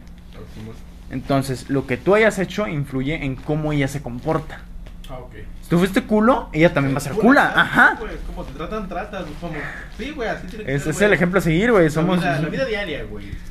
Entonces, 1.10 1.70
lo 1.70 1.86
que 1.86 1.98
tú 1.98 2.16
hayas 2.16 2.40
hecho 2.40 2.66
influye 2.70 3.26
en 3.26 3.36
cómo 3.36 3.74
ella 3.74 3.90
se 3.90 4.02
comporta. 4.02 4.62
Ah, 5.10 5.18
ok. 5.18 5.34
Si 5.62 5.70
tú 5.70 5.78
fuiste 5.78 6.04
culo, 6.04 6.48
ella 6.54 6.74
también 6.74 6.96
va 6.96 7.00
a 7.00 7.02
ser 7.02 7.16
cula. 7.16 7.52
Ajá. 7.54 7.98
Pues, 8.00 8.14
como 8.26 8.46
te 8.46 8.54
tratan, 8.54 8.88
tratas. 8.88 9.26
Como... 9.42 9.56
Sí, 9.98 10.12
güey, 10.12 10.30
así 10.30 10.48
tiene 10.48 10.64
que 10.64 10.74
Ese 10.74 10.86
ser, 10.86 10.94
es 10.94 11.02
el 11.02 11.12
ejemplo 11.12 11.40
a 11.40 11.42
seguir, 11.42 11.74
güey. 11.74 11.90
Somos. 11.90 12.22
La 12.24 12.38
vida, 12.38 12.42
la 12.44 12.48
vida 12.48 12.66
diaria, 12.66 13.04
güey. 13.04 13.51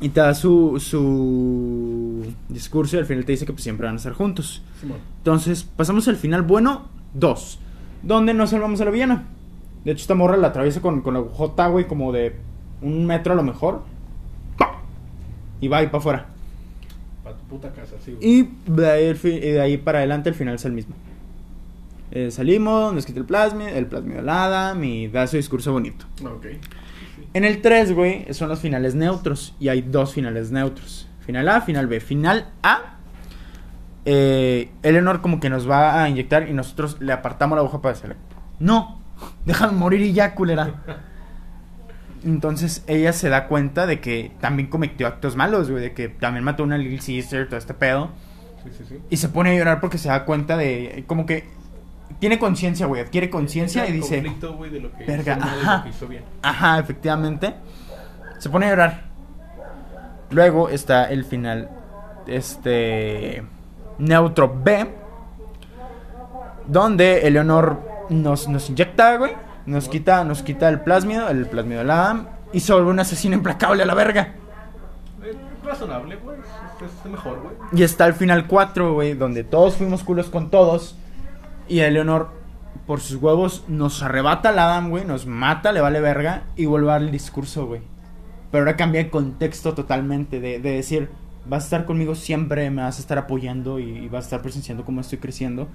Y 0.00 0.08
te 0.08 0.20
da 0.20 0.34
su, 0.34 0.80
su 0.80 2.24
discurso 2.48 2.96
y 2.96 2.98
al 2.98 3.06
final 3.06 3.24
te 3.24 3.32
dice 3.32 3.46
que 3.46 3.52
pues, 3.52 3.62
siempre 3.62 3.86
van 3.86 3.94
a 3.94 3.98
estar 3.98 4.12
juntos. 4.12 4.62
Simón. 4.80 4.98
Entonces, 5.18 5.64
pasamos 5.64 6.08
al 6.08 6.16
final 6.16 6.42
bueno 6.42 6.88
2. 7.14 7.58
Donde 8.02 8.34
no 8.34 8.46
salvamos 8.46 8.80
a 8.80 8.84
la 8.84 8.90
villana. 8.90 9.24
De 9.84 9.92
hecho, 9.92 10.02
esta 10.02 10.14
morra 10.14 10.36
la 10.36 10.48
atraviesa 10.48 10.80
con, 10.80 11.00
con 11.00 11.14
la 11.14 11.20
agujota, 11.20 11.68
güey, 11.68 11.86
como 11.86 12.12
de 12.12 12.36
un 12.82 13.06
metro 13.06 13.32
a 13.32 13.36
lo 13.36 13.42
mejor. 13.42 13.82
¡Pa! 14.58 14.80
Y 15.60 15.68
va 15.68 15.82
y 15.82 15.86
para 15.86 15.98
afuera. 15.98 16.26
Para 17.22 17.36
tu 17.36 17.44
puta 17.44 17.72
casa, 17.72 17.96
sí, 18.04 18.12
güey. 18.12 18.28
Y 18.28 18.50
de 18.66 18.90
ahí, 18.90 19.04
el 19.04 19.18
y 19.24 19.50
de 19.52 19.60
ahí 19.60 19.76
para 19.76 19.98
adelante 19.98 20.28
el 20.28 20.34
final 20.34 20.56
es 20.56 20.64
el 20.64 20.72
mismo. 20.72 20.94
Eh, 22.10 22.30
salimos, 22.30 22.92
nos 22.94 23.06
quita 23.06 23.18
el 23.18 23.26
plasma, 23.26 23.70
el 23.70 23.86
plasma 23.86 24.14
del 24.14 24.28
Adam 24.28 24.84
y 24.84 25.08
da 25.08 25.26
su 25.26 25.36
discurso 25.36 25.72
bonito. 25.72 26.04
Ok. 26.24 26.46
En 27.34 27.44
el 27.44 27.60
3, 27.60 27.92
güey, 27.92 28.32
son 28.32 28.48
los 28.48 28.60
finales 28.60 28.94
neutros. 28.94 29.54
Y 29.60 29.68
hay 29.68 29.82
dos 29.82 30.14
finales 30.14 30.50
neutros. 30.50 31.08
Final 31.26 31.48
A, 31.48 31.60
final 31.60 31.86
B. 31.88 32.00
Final 32.00 32.46
A, 32.62 32.94
eh, 34.04 34.70
Eleanor 34.82 35.20
como 35.20 35.40
que 35.40 35.50
nos 35.50 35.68
va 35.68 36.02
a 36.02 36.08
inyectar 36.08 36.48
y 36.48 36.52
nosotros 36.52 36.98
le 37.00 37.12
apartamos 37.12 37.56
la 37.56 37.62
aguja 37.62 37.80
para 37.80 37.94
decirle, 37.94 38.16
no, 38.58 39.00
déjame 39.44 39.72
morir 39.72 40.00
y 40.00 40.12
ya, 40.12 40.34
culera. 40.34 40.82
Entonces 42.24 42.84
ella 42.86 43.12
se 43.12 43.28
da 43.28 43.48
cuenta 43.48 43.86
de 43.86 44.00
que 44.00 44.32
también 44.40 44.68
cometió 44.68 45.06
actos 45.06 45.36
malos, 45.36 45.70
güey, 45.70 45.82
de 45.82 45.92
que 45.92 46.08
también 46.08 46.44
mató 46.44 46.62
a 46.62 46.66
una 46.66 46.78
Little 46.78 47.00
Sister, 47.00 47.46
todo 47.48 47.58
este 47.58 47.74
pedo. 47.74 48.10
Sí, 48.62 48.70
sí, 48.78 48.84
sí. 48.88 48.98
Y 49.10 49.16
se 49.16 49.28
pone 49.28 49.50
a 49.50 49.58
llorar 49.58 49.80
porque 49.80 49.98
se 49.98 50.08
da 50.08 50.24
cuenta 50.24 50.56
de, 50.56 51.04
como 51.06 51.26
que 51.26 51.48
tiene 52.18 52.38
conciencia, 52.38 52.86
güey, 52.86 53.02
adquiere 53.02 53.30
conciencia 53.30 53.86
y 53.88 53.92
dice... 53.92 54.16
conflicto, 54.16 54.54
güey, 54.54 54.70
de 54.70 54.80
lo 54.80 54.92
que 54.92 55.04
Verga, 55.04 55.36
hizo 55.38 55.46
y 55.46 55.60
ajá. 55.60 55.76
lo 55.76 55.82
que 55.82 55.88
hizo 55.90 56.08
bien. 56.08 56.24
Ajá, 56.42 56.78
efectivamente. 56.78 57.54
Se 58.38 58.50
pone 58.50 58.66
a 58.66 58.70
llorar. 58.70 59.04
Luego 60.30 60.68
está 60.68 61.10
el 61.10 61.24
final. 61.24 61.70
Este. 62.26 63.42
Neutro 63.98 64.60
B. 64.62 64.94
Donde 66.66 67.26
Eleonor 67.26 68.06
nos, 68.10 68.48
nos 68.48 68.68
inyecta, 68.70 69.16
güey. 69.16 69.32
Nos 69.66 69.88
quita, 69.88 70.24
nos 70.24 70.42
quita 70.42 70.68
el 70.68 70.80
plásmido, 70.80 71.28
el 71.28 71.46
plásmido 71.46 71.80
del 71.80 71.90
Adam. 71.90 72.26
Y 72.52 72.60
se 72.60 72.72
vuelve 72.72 72.90
un 72.90 73.00
asesino 73.00 73.34
implacable 73.34 73.82
a 73.82 73.86
la 73.86 73.94
verga. 73.94 74.34
Eh, 75.22 75.34
razonable, 75.64 76.16
güey. 76.16 76.38
Es, 76.38 76.90
es 77.04 77.10
mejor, 77.10 77.40
güey. 77.40 77.54
Y 77.72 77.82
está 77.82 78.06
el 78.06 78.14
final 78.14 78.46
4, 78.46 78.94
güey. 78.94 79.14
Donde 79.14 79.44
todos 79.44 79.76
fuimos 79.76 80.02
culos 80.04 80.28
con 80.30 80.50
todos. 80.50 80.96
Y 81.68 81.80
Eleonor, 81.80 82.30
por 82.86 83.00
sus 83.00 83.16
huevos, 83.16 83.64
nos 83.68 84.02
arrebata 84.02 84.50
al 84.50 84.58
Adam, 84.58 84.90
güey. 84.90 85.04
Nos 85.04 85.26
mata, 85.26 85.72
le 85.72 85.80
vale 85.80 86.00
verga. 86.00 86.44
Y 86.56 86.66
vuelve 86.66 86.88
a 86.90 86.92
dar 86.94 87.02
el 87.02 87.10
discurso, 87.10 87.66
güey. 87.66 87.80
Pero 88.50 88.62
ahora 88.62 88.76
cambia 88.76 89.00
el 89.00 89.10
contexto 89.10 89.74
totalmente. 89.74 90.40
De, 90.40 90.58
de 90.60 90.70
decir, 90.70 91.08
vas 91.46 91.62
a 91.64 91.66
estar 91.66 91.84
conmigo 91.86 92.14
siempre, 92.14 92.70
me 92.70 92.82
vas 92.82 92.98
a 92.98 93.00
estar 93.00 93.18
apoyando 93.18 93.78
y, 93.78 93.84
y 93.98 94.08
vas 94.08 94.24
a 94.24 94.26
estar 94.26 94.42
presenciando 94.42 94.84
cómo 94.84 95.00
estoy 95.00 95.18
creciendo. 95.18 95.68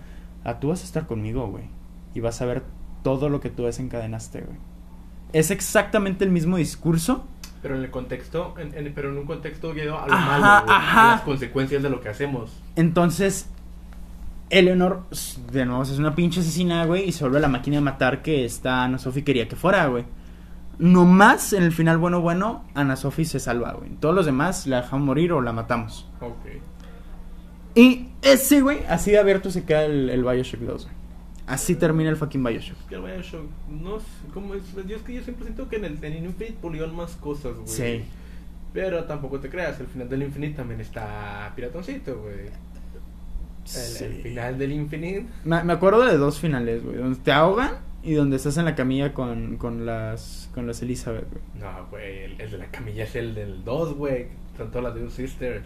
Ah, 0.44 0.60
tú 0.60 0.70
vas 0.70 0.82
a 0.82 0.86
estar 0.86 1.06
conmigo, 1.08 1.48
güey. 1.48 1.66
Y 2.14 2.22
vas 2.22 2.42
a 2.42 2.46
ver 2.46 2.64
todo 3.04 3.30
lo 3.30 3.40
que 3.42 3.50
tú 3.50 3.64
desencadenaste, 3.66 4.42
güey. 4.42 4.58
Es 5.34 5.52
exactamente 5.52 6.24
el 6.26 6.32
mismo 6.32 6.58
discurso. 6.58 7.26
Pero 7.62 7.76
en 7.76 7.84
el 7.84 7.92
contexto, 7.92 8.56
en, 8.58 8.74
en- 8.74 8.94
pero 8.94 9.10
en 9.10 9.18
un 9.18 9.26
contexto 9.26 9.74
guiado 9.74 10.00
a 10.00 10.08
lo 10.08 10.14
Ajá, 10.14 10.40
malo, 10.40 10.72
a 10.72 11.08
las 11.12 11.22
consecuencias 11.22 11.84
de 11.84 11.90
lo 11.90 12.00
que 12.00 12.08
hacemos. 12.10 12.52
Entonces, 12.78 13.50
Eleanor, 14.50 15.04
de 15.52 15.66
nuevo, 15.66 15.84
es 15.84 15.98
una 16.00 16.16
pinche 16.16 16.40
asesina, 16.40 16.86
güey, 16.86 17.10
y 17.10 17.12
se 17.12 17.24
vuelve 17.24 17.40
la 17.40 17.48
máquina 17.48 17.78
de 17.78 17.82
matar 17.82 18.22
que 18.22 18.46
esta 18.46 18.84
Ana 18.84 18.98
Sophie 18.98 19.24
quería 19.24 19.48
que 19.48 19.56
fuera, 19.56 19.88
güey. 19.88 20.06
Nomás 20.80 21.54
en 21.54 21.64
el 21.64 21.72
final 21.72 21.98
bueno, 21.98 22.22
bueno, 22.22 22.64
Ana 22.74 22.96
Sophie 22.96 23.26
se 23.26 23.40
salva, 23.40 23.74
güey. 23.74 23.92
Todos 24.00 24.16
los 24.16 24.26
demás 24.26 24.66
la 24.66 24.82
dejamos 24.82 25.06
morir 25.06 25.34
o 25.34 25.42
la 25.42 25.52
matamos. 25.52 26.10
Ok. 26.22 26.46
Y 27.76 28.08
ese, 28.22 28.62
güey, 28.62 28.80
así 28.88 29.12
de 29.12 29.20
abierto 29.20 29.52
se 29.52 29.66
queda 29.66 29.86
el, 29.86 30.10
el 30.10 30.24
Bioshock 30.24 30.62
2, 30.62 30.86
güey. 30.86 31.00
Así 31.46 31.76
termina 31.76 32.10
el 32.10 32.16
fucking 32.16 32.44
Bioshock. 32.44 32.78
Es 32.80 32.86
que 32.86 32.96
el 32.96 33.02
Bioshock, 33.02 33.50
no 33.70 34.00
sé, 34.00 34.06
¿cómo 34.34 34.54
es? 34.54 34.64
Yo 34.88 34.96
es 34.96 35.02
que 35.02 35.16
yo 35.16 35.24
siempre 35.24 35.46
siento 35.46 35.68
que 35.68 35.78
en 35.78 35.86
el 35.86 36.04
en 36.04 36.26
Infinite 36.26 36.58
pulieron 36.62 36.96
más 36.96 37.12
cosas, 37.16 37.56
güey. 37.56 37.68
Sí. 37.68 38.04
Pero 38.72 39.04
tampoco 39.06 39.40
te 39.40 39.50
creas, 39.50 39.80
el 39.80 39.88
final 39.88 40.08
del 40.08 40.24
Infinite 40.24 40.56
también 40.56 40.80
está 40.80 41.52
piratoncito, 41.56 42.22
güey. 42.22 42.50
El, 43.76 43.82
Sí. 43.82 44.04
el 44.06 44.14
final 44.22 44.58
del 44.58 44.72
Infinite. 44.72 45.26
Me, 45.46 45.64
me 45.64 45.74
acuerdo 45.74 46.04
de 46.06 46.18
dos 46.18 46.40
finales, 46.40 46.84
güey. 46.84 46.98
Donde 46.98 47.20
te 47.20 47.32
ahogan 47.32 47.72
y 48.04 48.14
donde 48.14 48.38
estás 48.38 48.58
en 48.58 48.66
la 48.66 48.76
camilla 48.76 49.14
con, 49.14 49.58
con 49.58 49.86
las 49.86 50.50
con 50.54 50.66
las 50.68 50.82
Elizabeth, 50.82 51.28
güey. 51.30 51.44
No, 51.60 51.88
güey, 51.90 52.24
el, 52.24 52.42
el 52.42 52.52
de 52.52 52.58
la 52.58 52.66
camilla 52.68 53.04
es 53.04 53.16
el 53.16 53.36
del 53.36 53.64
2, 53.64 53.94
güey. 53.96 54.28
Son 54.58 54.70
todas 54.72 54.94
las 54.94 54.96
de 54.96 55.10
Sisters. 55.10 55.66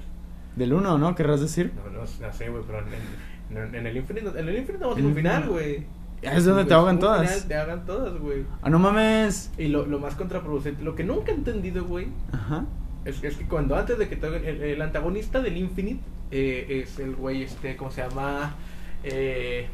Del 0.56 0.74
uno, 0.74 0.98
¿no? 0.98 1.16
¿Querrás 1.16 1.42
decir? 1.42 1.72
No, 1.76 1.90
no, 1.92 2.00
no 2.02 2.34
sé, 2.34 2.50
güey, 2.50 2.64
pero 2.68 2.80
en, 2.80 3.58
en- 3.58 3.76
en 3.76 3.88
el 3.88 3.98
Infinite, 3.98 4.28
en 4.40 4.48
el 4.48 4.58
Infinite 4.58 4.84
no 4.86 4.94
tiene 4.94 5.10
un 5.10 5.16
final, 5.16 5.48
güey. 5.50 5.86
Es 6.22 6.46
donde 6.46 6.64
te 6.66 6.74
ahogan 6.74 7.00
todas. 7.00 7.22
final, 7.30 7.48
te 7.48 7.56
ahogan 7.56 7.86
todas, 7.86 8.18
güey. 8.18 8.46
Ah, 8.62 8.70
no 8.70 8.80
mames. 8.80 9.52
Y 9.58 9.68
lo, 9.68 9.86
lo 9.86 10.00
más 10.00 10.16
contraproducente, 10.16 10.82
lo 10.84 10.96
que 10.96 11.04
nunca 11.04 11.32
he 11.32 11.36
entendido, 11.36 11.84
güey, 11.86 12.08
Ajá. 12.32 12.66
es, 13.04 13.22
es 13.24 13.36
que 13.36 13.46
cuando 13.48 13.76
antes 13.76 13.98
de 14.00 14.08
que 14.08 14.16
te 14.16 14.28
hagan- 14.28 14.46
el, 14.46 14.62
el 14.64 14.82
antagonista 14.82 15.42
del 15.42 15.58
Infinite 15.58 16.00
eh, 16.36 16.82
es 16.84 17.00
el 17.00 17.16
güey, 17.16 17.44
este, 17.44 17.76
¿cómo 17.78 17.92
se 17.92 18.02
llama? 18.02 18.56
Eh, 19.04 19.68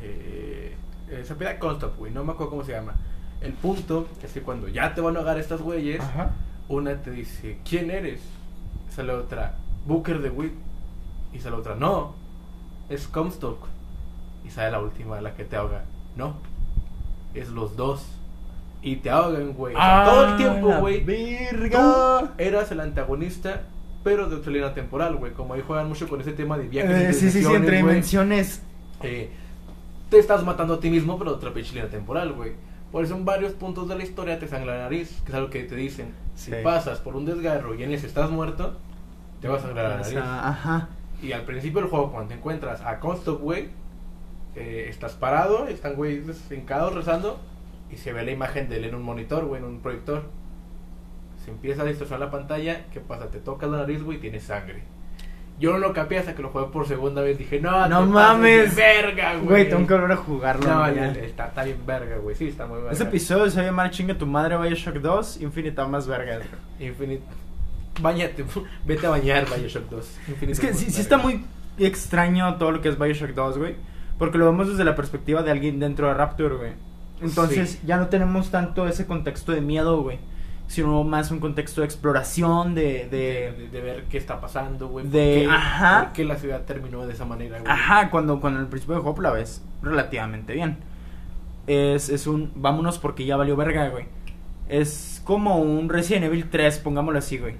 eh, 0.00 0.74
eh, 1.10 1.24
se 1.26 1.34
pide 1.34 1.58
Constop, 1.58 1.98
güey, 1.98 2.12
no 2.12 2.24
me 2.24 2.32
acuerdo 2.32 2.50
cómo 2.50 2.64
se 2.64 2.72
llama. 2.72 2.94
El 3.40 3.52
punto 3.52 4.06
es 4.22 4.32
que 4.32 4.40
cuando 4.40 4.68
ya 4.68 4.94
te 4.94 5.00
van 5.00 5.16
a 5.16 5.18
ahogar 5.18 5.38
estas 5.38 5.60
güeyes, 5.60 6.00
Ajá. 6.00 6.30
una 6.68 6.96
te 7.02 7.10
dice, 7.10 7.58
¿quién 7.68 7.90
eres? 7.90 8.20
Sale 8.88 9.12
otra, 9.12 9.56
Booker 9.86 10.20
de 10.20 10.30
Witt. 10.30 10.52
Y 11.32 11.38
sale 11.40 11.56
otra, 11.56 11.74
no, 11.74 12.14
es 12.88 13.08
Comstock. 13.08 13.66
Y 14.46 14.50
sale 14.50 14.70
la 14.70 14.80
última, 14.80 15.20
la 15.20 15.34
que 15.34 15.44
te 15.44 15.56
ahoga, 15.56 15.84
no, 16.16 16.36
es 17.34 17.48
los 17.48 17.76
dos. 17.76 18.06
Y 18.82 18.96
te 18.96 19.10
ahogan, 19.10 19.52
güey. 19.54 19.74
O 19.74 19.78
sea, 19.78 20.04
todo 20.04 20.24
el 20.28 20.36
tiempo, 20.36 20.68
Ah, 20.68 20.74
la 20.74 20.80
güey. 20.80 21.04
Verga. 21.04 21.78
Tú 22.20 22.28
eras 22.38 22.70
el 22.72 22.80
antagonista, 22.80 23.62
pero 24.02 24.28
de 24.28 24.36
otra 24.36 24.52
línea 24.52 24.74
temporal, 24.74 25.16
güey. 25.16 25.32
Como 25.32 25.54
ahí 25.54 25.62
juegan 25.66 25.88
mucho 25.88 26.08
con 26.08 26.20
ese 26.20 26.32
tema 26.32 26.58
de 26.58 26.68
viajes. 26.68 26.90
Eh, 26.90 27.12
sí, 27.12 27.30
sí, 27.30 27.42
sí, 27.44 27.52
entre 27.52 27.76
dimensiones. 27.78 28.62
Eh, 29.02 29.30
te 30.10 30.18
estás 30.18 30.44
matando 30.44 30.74
a 30.74 30.80
ti 30.80 30.90
mismo, 30.90 31.18
pero 31.18 31.30
de 31.32 31.36
otra 31.36 31.52
pinche 31.52 31.72
línea 31.74 31.88
temporal, 31.90 32.32
güey. 32.32 32.52
Por 32.90 33.04
eso 33.04 33.14
en 33.14 33.24
varios 33.24 33.52
puntos 33.52 33.88
de 33.88 33.96
la 33.96 34.02
historia 34.04 34.38
te 34.38 34.46
sangra 34.48 34.74
la 34.76 34.82
nariz, 34.82 35.22
que 35.24 35.30
es 35.32 35.34
algo 35.34 35.48
que 35.50 35.62
te 35.62 35.74
dicen. 35.74 36.14
Si 36.34 36.50
Sí. 36.50 36.56
pasas 36.62 36.98
por 36.98 37.16
un 37.16 37.24
desgarro 37.24 37.74
y 37.74 37.82
en 37.82 37.92
ese 37.92 38.06
estás 38.06 38.30
muerto, 38.30 38.76
te 39.40 39.48
vas 39.48 39.62
a 39.62 39.66
sangrar 39.66 39.90
la 39.90 39.96
nariz. 39.98 40.16
ajá. 40.16 40.88
Y 41.22 41.32
al 41.32 41.42
principio 41.42 41.80
del 41.80 41.88
juego, 41.88 42.10
cuando 42.10 42.28
te 42.28 42.34
encuentras 42.34 42.80
a 42.82 42.98
Comstock, 43.00 43.40
güey, 43.40 43.68
eh, 44.56 44.86
estás 44.88 45.12
parado, 45.14 45.66
están, 45.68 45.94
güey, 45.94 46.22
hincados 46.50 46.94
rezando, 46.94 47.38
y 47.90 47.96
se 47.96 48.12
ve 48.12 48.24
la 48.24 48.30
imagen 48.32 48.68
de 48.68 48.76
él 48.78 48.84
en 48.86 48.94
un 48.94 49.02
monitor, 49.02 49.44
güey, 49.46 49.62
en 49.62 49.68
un 49.68 49.80
proyector. 49.80 50.24
Se 51.44 51.50
empieza 51.50 51.82
a 51.82 51.84
distorsionar 51.84 52.26
la 52.26 52.30
pantalla, 52.30 52.84
¿qué 52.92 53.00
pasa? 53.00 53.30
Te 53.30 53.38
tocas 53.38 53.68
la 53.70 53.78
nariz, 53.78 54.02
güey, 54.02 54.18
y 54.18 54.20
tienes 54.20 54.44
sangre. 54.44 54.82
Yo 55.58 55.70
no 55.72 55.78
lo 55.78 55.92
capé 55.92 56.18
hasta 56.18 56.34
que 56.34 56.42
lo 56.42 56.48
jugué 56.50 56.66
por 56.72 56.86
segunda 56.88 57.20
vez. 57.22 57.38
Dije, 57.38 57.60
no, 57.60 57.70
No 57.88 58.00
te 58.06 58.06
pases 58.06 58.08
mames. 58.12 58.76
de 58.76 58.82
verga, 58.82 59.34
güey. 59.34 59.46
Güey, 59.46 59.68
tengo 59.68 59.86
que 59.86 59.94
volver 59.94 60.12
a 60.12 60.16
jugarlo. 60.16 60.66
No, 60.68 60.86
está, 60.86 61.46
está 61.48 61.62
bien 61.64 61.78
verga, 61.86 62.16
güey. 62.18 62.34
Sí, 62.34 62.48
está 62.48 62.66
muy 62.66 62.76
verga. 62.78 62.92
Ese 62.92 63.04
episodio 63.04 63.48
se 63.50 63.56
va 63.58 63.62
a 63.62 63.66
llamar 63.66 63.90
Chinga 63.90 64.14
tu 64.16 64.26
madre 64.26 64.56
Bioshock 64.56 64.96
2, 64.96 65.40
Infinita 65.42 65.86
más 65.86 66.06
vergas. 66.08 66.38
güey. 66.78 66.88
Infinite. 66.90 67.22
Bañate, 68.00 68.44
vete 68.86 69.06
a 69.06 69.10
bañar, 69.10 69.44
Bioshock 69.54 69.88
2. 69.90 70.18
Infinite 70.28 70.52
Es 70.52 70.60
que 70.60 70.74
sí, 70.74 70.78
sí 70.78 70.84
verga. 70.86 71.00
está 71.02 71.16
muy 71.18 71.44
extraño 71.78 72.56
todo 72.56 72.72
lo 72.72 72.80
que 72.80 72.88
es 72.88 72.98
Bioshock 72.98 73.30
2, 73.30 73.58
güey. 73.58 73.76
Porque 74.18 74.38
lo 74.38 74.46
vemos 74.46 74.68
desde 74.68 74.84
la 74.84 74.94
perspectiva 74.96 75.42
de 75.42 75.50
alguien 75.50 75.78
dentro 75.78 76.06
de 76.08 76.14
Rapture, 76.14 76.54
güey. 76.56 76.72
Entonces 77.20 77.72
Sí. 77.72 77.80
ya 77.86 77.98
no 77.98 78.08
tenemos 78.08 78.50
tanto 78.50 78.88
ese 78.88 79.06
contexto 79.06 79.52
de 79.52 79.60
miedo, 79.60 80.02
güey. 80.02 80.18
Sino 80.72 81.04
más 81.04 81.30
un 81.30 81.38
contexto 81.38 81.82
de 81.82 81.84
exploración, 81.86 82.74
de... 82.74 83.06
De, 83.10 83.10
de 83.10 83.52
de- 83.52 83.68
de 83.68 83.80
ver 83.80 84.04
qué 84.08 84.16
está 84.16 84.40
pasando, 84.40 84.88
güey. 84.88 85.06
De- 85.06 85.42
qué- 85.44 85.48
ajá. 85.50 86.04
por 86.04 86.12
qué 86.14 86.24
la 86.24 86.36
ciudad 86.36 86.62
terminó 86.64 87.06
de 87.06 87.12
esa 87.12 87.24
manera, 87.26 87.58
güey. 87.60 87.70
Ajá, 87.70 88.10
cuando, 88.10 88.40
cuando 88.40 88.60
al 88.60 88.68
principio 88.68 88.94
del 88.94 89.02
juego 89.02 89.20
la 89.20 89.30
ves 89.32 89.62
relativamente 89.82 90.54
bien. 90.54 90.78
Es, 91.66 92.08
es 92.08 92.26
un 92.26 92.50
vámonos 92.54 92.98
porque 92.98 93.24
ya 93.26 93.36
valió 93.36 93.54
verga, 93.54 93.88
güey. 93.90 94.06
Es 94.68 95.20
como 95.24 95.58
un 95.58 95.88
Resident 95.90 96.24
Evil 96.24 96.48
3, 96.48 96.78
pongámoslo 96.78 97.18
así, 97.18 97.36
güey. 97.38 97.56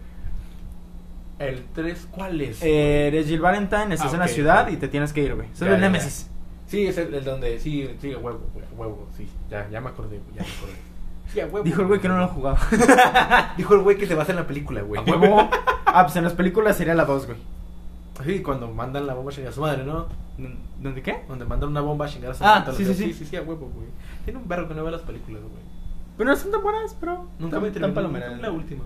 El 1.39 1.65
3, 1.75 2.09
¿cuál 2.11 2.41
es? 2.41 2.63
Eh, 2.63 3.09
eres 3.09 3.27
Jill 3.27 3.41
Valentine, 3.41 3.95
estás 3.95 4.13
Ah, 4.13 4.15
en 4.15 4.21
la 4.21 4.29
ciudad 4.29 4.69
y 4.69 4.77
te 4.77 4.89
tienes 4.89 5.13
que 5.13 5.23
ir, 5.23 5.35
güey. 5.35 5.49
Es 5.53 5.61
el. 5.63 5.81
Nemesis. 5.81 6.31
Sí, 6.67 6.87
es 6.87 6.97
el, 6.97 7.13
el 7.13 7.25
donde, 7.25 7.59
sí, 7.59 7.91
sí, 8.01 8.15
huevo, 8.15 8.41
huevo, 8.77 9.09
sí. 9.17 9.29
Ya, 9.51 9.69
ya 9.71 9.81
me 9.81 9.91
acordé, 9.91 10.21
ya 10.35 10.43
me 10.43 10.49
acordé. 10.49 10.92
Huevo. 11.35 11.63
Dijo 11.63 11.83
el 11.83 11.89
güey 11.89 12.01
que 12.01 12.09
no 12.09 12.17
lo 12.19 12.25
ha 12.25 12.29
jugado. 12.29 12.57
Dijo 13.57 13.75
el 13.75 13.81
güey 13.81 13.97
que 13.99 14.07
se 14.07 14.15
basa 14.15 14.33
en 14.33 14.37
la 14.37 14.47
película, 14.47 14.83
güey. 14.83 15.01
¿A 15.01 15.05
huevo? 15.05 15.49
Ah, 15.87 16.03
pues 16.05 16.17
en 16.17 16.25
las 16.25 16.33
películas 16.35 16.77
sería 16.77 16.95
la 16.95 17.05
2, 17.05 17.27
güey. 17.27 17.39
Sí, 18.25 18.43
cuando 18.43 18.69
mandan 18.71 19.07
la 19.07 19.15
bomba 19.15 19.31
a 19.33 19.35
chingar 19.35 19.51
a 19.53 19.55
su 19.55 19.61
madre, 19.61 19.85
¿no? 19.85 20.07
¿Dónde 20.81 21.03
qué? 21.03 21.25
Donde 21.29 21.45
mandan 21.45 21.71
una 21.71 21.81
bomba 21.81 22.05
a 22.07 22.09
chingar 22.09 22.31
a 22.33 22.35
su 22.35 22.45
Ah, 22.45 22.61
madre. 22.61 22.77
sí, 22.77 22.85
sí, 22.85 22.95
sí. 22.95 23.05
Sí, 23.07 23.13
sí, 23.15 23.25
sí, 23.27 23.37
a 23.37 23.43
huevo, 23.43 23.71
güey. 23.75 23.89
Tiene 24.25 24.39
un 24.39 24.47
verbo 24.49 24.69
que 24.69 24.75
no 24.75 24.85
ve 24.85 24.91
las 24.91 25.01
películas, 25.03 25.43
güey. 25.43 25.63
Pero 26.17 26.31
no 26.31 26.37
son 26.37 26.51
tan 26.53 26.63
buenas, 26.63 26.95
pero. 27.01 27.27
Nunca 27.39 27.59
me 27.59 27.71
tan 27.71 27.95
terminé 27.95 28.37
la 28.37 28.51
última, 28.51 28.83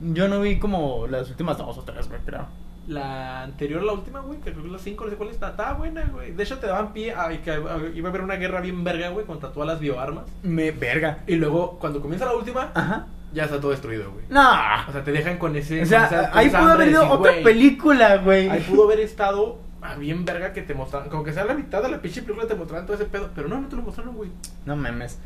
güey. 0.00 0.14
Yo 0.14 0.28
no 0.28 0.40
vi 0.40 0.58
como 0.58 1.06
las 1.08 1.28
últimas 1.28 1.58
dos 1.58 1.76
o 1.76 1.82
tres, 1.82 2.08
güey, 2.08 2.20
pero. 2.24 2.46
La 2.88 3.42
anterior, 3.42 3.82
la 3.82 3.92
última, 3.92 4.20
güey, 4.20 4.40
que 4.40 4.50
creo 4.50 4.64
que 4.64 4.70
la 4.70 4.78
5, 4.78 5.04
no 5.04 5.10
sé 5.10 5.16
cuál 5.16 5.28
está, 5.28 5.50
estaba 5.50 5.74
buena, 5.74 6.04
güey. 6.10 6.32
De 6.32 6.42
hecho, 6.42 6.58
te 6.58 6.66
daban 6.66 6.94
pie 6.94 7.12
a 7.12 7.28
que 7.42 7.52
iba 7.94 8.08
a 8.08 8.10
haber 8.10 8.22
una 8.22 8.36
guerra 8.36 8.62
bien 8.62 8.82
verga, 8.82 9.10
güey, 9.10 9.26
contra 9.26 9.52
todas 9.52 9.66
las 9.66 9.78
bioarmas. 9.78 10.24
Me. 10.42 10.70
Verga. 10.70 11.18
Y 11.26 11.36
luego, 11.36 11.78
cuando 11.78 12.00
comienza 12.00 12.24
la 12.24 12.34
última, 12.34 12.70
Ajá. 12.74 13.06
ya 13.34 13.44
está 13.44 13.60
todo 13.60 13.72
destruido, 13.72 14.10
güey. 14.10 14.24
No. 14.30 14.50
O 14.88 14.92
sea, 14.92 15.04
te 15.04 15.12
dejan 15.12 15.36
con 15.36 15.54
ese. 15.54 15.82
O 15.82 15.86
sea, 15.86 16.06
esa- 16.06 16.30
ahí 16.32 16.48
pudo 16.48 16.72
haber 16.72 16.88
ido 16.88 17.10
otra 17.10 17.32
película, 17.44 18.16
güey. 18.16 18.48
Ahí 18.48 18.60
pudo 18.62 18.84
haber 18.84 19.00
estado 19.00 19.58
ah, 19.82 19.94
bien 19.96 20.24
verga 20.24 20.54
que 20.54 20.62
te 20.62 20.72
mostraran. 20.72 21.10
Como 21.10 21.24
que 21.24 21.34
sea 21.34 21.44
la 21.44 21.52
mitad 21.52 21.82
de 21.82 21.90
la 21.90 22.00
pinche 22.00 22.22
película 22.22 22.48
te 22.48 22.54
mostraran 22.54 22.86
todo 22.86 22.96
ese 22.96 23.04
pedo. 23.04 23.28
Pero 23.34 23.48
no, 23.48 23.60
no 23.60 23.68
te 23.68 23.76
lo 23.76 23.82
mostraron, 23.82 24.14
güey. 24.16 24.30
No 24.64 24.76
mames. 24.76 25.18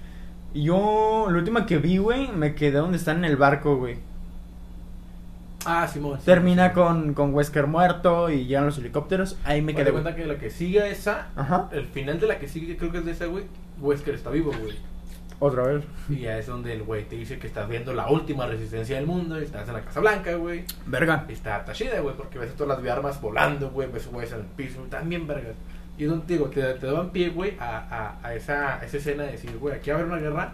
Y 0.53 0.65
Yo, 0.65 1.29
la 1.31 1.39
última 1.39 1.65
que 1.65 1.79
vi, 1.79 1.99
güey, 1.99 2.27
me 2.33 2.57
quedé 2.57 2.79
donde 2.79 2.99
están 2.99 3.19
en 3.19 3.25
el 3.27 3.37
barco, 3.37 3.77
güey. 3.77 3.99
Ah, 5.65 5.87
Simón. 5.87 6.19
sí. 6.19 6.27
Termina 6.27 6.73
con, 6.73 7.15
con 7.15 7.33
Wesker 7.35 7.67
muerto 7.67 8.31
y 8.31 8.47
llegan 8.47 8.67
los 8.67 8.79
helicópteros. 8.79 9.39
Ahí 9.45 9.63
me 9.63 9.75
quedé. 9.75 9.91
güey. 9.91 10.03
cuenta 10.03 10.17
que 10.17 10.27
la 10.27 10.37
que 10.39 10.51
sigue 10.51 10.91
esa, 10.91 11.29
Ajá. 11.37 11.69
el 11.73 11.87
final 11.87 12.19
de 12.21 12.27
la 12.27 12.39
que 12.39 12.49
sigue, 12.49 12.77
creo 12.77 12.91
que 12.91 12.99
es 12.99 13.05
de 13.05 13.13
esa, 13.13 13.27
güey, 13.27 13.45
Wesker 13.81 14.15
está 14.15 14.31
vivo, 14.31 14.53
güey. 14.61 14.77
Otra 15.39 15.65
vez. 15.65 15.85
Y 16.09 16.21
ya 16.21 16.39
es 16.39 16.47
donde 16.47 16.73
el 16.73 16.85
güey 16.85 17.05
te 17.05 17.17
dice 17.17 17.39
que 17.41 17.49
estás 17.49 17.69
viendo 17.69 17.93
la 17.93 18.09
última 18.09 18.47
resistencia 18.47 18.95
del 18.97 19.07
mundo, 19.07 19.41
y 19.41 19.45
estás 19.45 19.67
en 19.67 19.75
la 19.75 19.81
Casa 19.81 19.99
Blanca, 19.99 20.35
güey. 20.35 20.65
Verga. 20.87 21.25
Está 21.29 21.65
Tashida, 21.65 21.99
güey, 22.01 22.15
porque 22.17 22.39
ves 22.39 22.51
a 22.53 22.55
todas 22.55 22.81
las 22.81 22.93
armas 22.93 23.21
volando, 23.21 23.71
güey, 23.71 23.91
ves 23.91 24.07
güeyes 24.07 24.33
en 24.33 24.41
el 24.41 24.47
piso, 24.47 24.81
también 24.89 25.27
vergas. 25.27 25.55
Y 25.99 26.05
es 26.05 26.11
donde 26.11 26.27
te 26.27 26.33
digo, 26.35 26.47
te, 26.47 26.63
te 26.75 26.87
daban 26.87 27.11
pie, 27.11 27.31
güey, 27.31 27.57
a, 27.59 27.79
a, 28.23 28.27
a 28.27 28.35
esa, 28.35 28.77
a 28.81 28.85
esa 28.85 28.97
escena 28.97 29.25
de 29.25 29.33
decir, 29.33 29.57
güey, 29.59 29.75
aquí 29.75 29.91
va 29.91 29.97
a 29.97 30.01
haber 30.01 30.13
una 30.13 30.21
guerra 30.23 30.53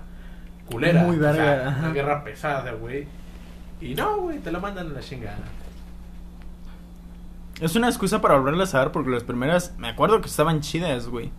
culera. 0.71 1.03
Muy 1.03 1.17
o 1.17 1.21
sea, 1.21 1.33
verga, 1.33 1.77
una 1.81 1.93
guerra 1.93 2.25
pesada, 2.25 2.73
güey. 2.73 3.07
Y 3.81 3.95
no, 3.95 4.19
güey, 4.19 4.39
te 4.39 4.51
la 4.51 4.59
mandan 4.59 4.91
a 4.91 4.95
la 4.95 5.01
chingada. 5.01 5.39
Es 7.61 7.75
una 7.75 7.89
excusa 7.89 8.21
para 8.21 8.37
volverlas 8.37 8.75
a 8.75 8.81
ver 8.81 8.93
porque 8.93 9.11
las 9.11 9.25
primeras 9.25 9.75
me 9.79 9.89
acuerdo 9.89 10.21
que 10.21 10.29
estaban 10.29 10.61
chidas, 10.61 11.09
güey. 11.09 11.31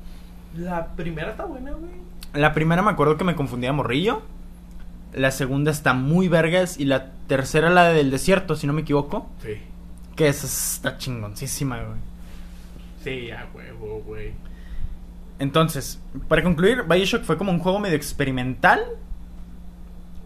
La 0.56 0.88
primera 0.96 1.32
está 1.32 1.46
buena, 1.46 1.72
güey. 1.72 1.92
La 2.34 2.54
primera 2.54 2.82
me 2.82 2.92
acuerdo 2.92 3.18
que 3.18 3.24
me 3.24 3.36
confundía 3.36 3.72
morrillo. 3.72 4.22
La 5.14 5.32
segunda 5.32 5.72
está 5.72 5.94
muy 5.94 6.28
vergas. 6.28 6.80
Y 6.80 6.86
la 6.86 7.12
tercera, 7.28 7.70
la 7.70 7.90
del 7.90 8.12
desierto, 8.12 8.56
si 8.56 8.68
no 8.68 8.74
me 8.74 8.82
equivoco. 8.82 9.30
Sí. 9.42 9.58
Que 10.16 10.28
esa 10.28 10.48
está 10.48 10.98
chingoncísima, 10.98 11.78
güey. 11.78 12.00
Sí, 13.04 13.32
a 13.32 13.48
huevo, 13.54 14.04
güey. 14.06 14.34
Entonces, 15.40 16.02
para 16.28 16.44
concluir, 16.44 16.84
Bioshock 16.84 17.24
fue 17.24 17.38
como 17.38 17.52
un 17.52 17.60
juego 17.60 17.80
medio 17.80 17.96
experimental. 17.96 18.82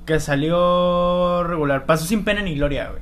Que 0.06 0.20
salió 0.20 1.44
regular. 1.44 1.86
Pasó 1.86 2.06
sin 2.06 2.24
pena 2.24 2.42
ni 2.42 2.56
gloria, 2.56 2.90
güey. 2.92 3.02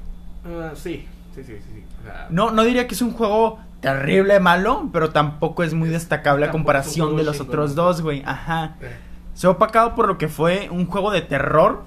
Ah, 0.62 0.72
sí, 0.76 1.08
sí, 1.36 1.44
sí, 1.44 1.54
sí. 1.58 1.60
sí. 1.74 1.84
O 2.02 2.04
sea, 2.06 2.28
No, 2.30 2.52
no 2.52 2.64
diría 2.64 2.88
que 2.88 2.94
es 2.96 3.02
un 3.02 3.12
juego 3.12 3.60
terrible 3.80 4.40
malo, 4.40 4.90
pero 4.94 5.10
tampoco 5.12 5.64
es 5.64 5.74
muy 5.74 5.90
destacable 5.90 6.46
a 6.46 6.52
comparación 6.52 7.18
de 7.18 7.24
los 7.24 7.40
otros 7.40 7.74
dos, 7.76 8.02
güey. 8.02 8.22
Ajá. 8.26 8.76
eh, 8.82 8.96
Se 9.34 9.48
ha 9.48 9.50
opacado 9.50 9.96
por 9.96 10.08
lo 10.08 10.18
que 10.18 10.28
fue 10.28 10.70
un 10.70 10.86
juego 10.86 11.12
de 11.12 11.22
terror 11.22 11.84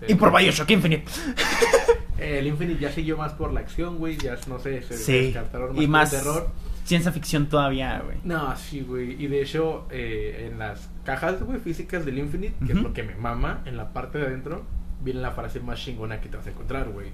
sí. 0.00 0.12
y 0.12 0.14
por 0.14 0.36
Bioshock 0.36 0.70
Infinite. 0.70 1.04
El 2.18 2.46
Infinite 2.46 2.78
ya 2.80 2.92
siguió 2.92 3.16
más 3.16 3.32
por 3.32 3.52
la 3.52 3.58
acción, 3.60 3.98
güey. 3.98 4.16
Ya 4.16 4.36
no 4.46 4.60
sé, 4.60 4.82
se 4.82 4.96
Sí. 4.96 5.34
más 5.34 5.46
Y 5.74 5.80
por 5.80 5.88
más 5.88 6.12
el 6.12 6.18
terror. 6.20 6.48
Ciencia 6.84 7.12
ficción 7.12 7.46
todavía, 7.48 8.00
güey. 8.04 8.18
No, 8.24 8.54
sí, 8.56 8.80
güey. 8.82 9.22
Y 9.22 9.26
de 9.28 9.42
hecho, 9.42 9.86
eh, 9.90 10.48
en 10.50 10.58
las 10.58 10.90
cajas, 11.04 11.42
güey, 11.42 11.60
físicas 11.60 12.04
del 12.04 12.18
Infinite, 12.18 12.54
que 12.64 12.72
es 12.72 12.78
lo 12.82 12.92
que 12.92 13.02
me 13.02 13.14
mama, 13.14 13.62
en 13.66 13.76
la 13.76 13.92
parte 13.92 14.18
de 14.18 14.26
adentro, 14.26 14.64
viene 15.02 15.20
la 15.20 15.30
frase 15.32 15.60
más 15.60 15.78
chingona 15.80 16.20
que 16.20 16.28
te 16.28 16.36
vas 16.36 16.46
a 16.46 16.50
encontrar, 16.50 16.88
güey. 16.90 17.08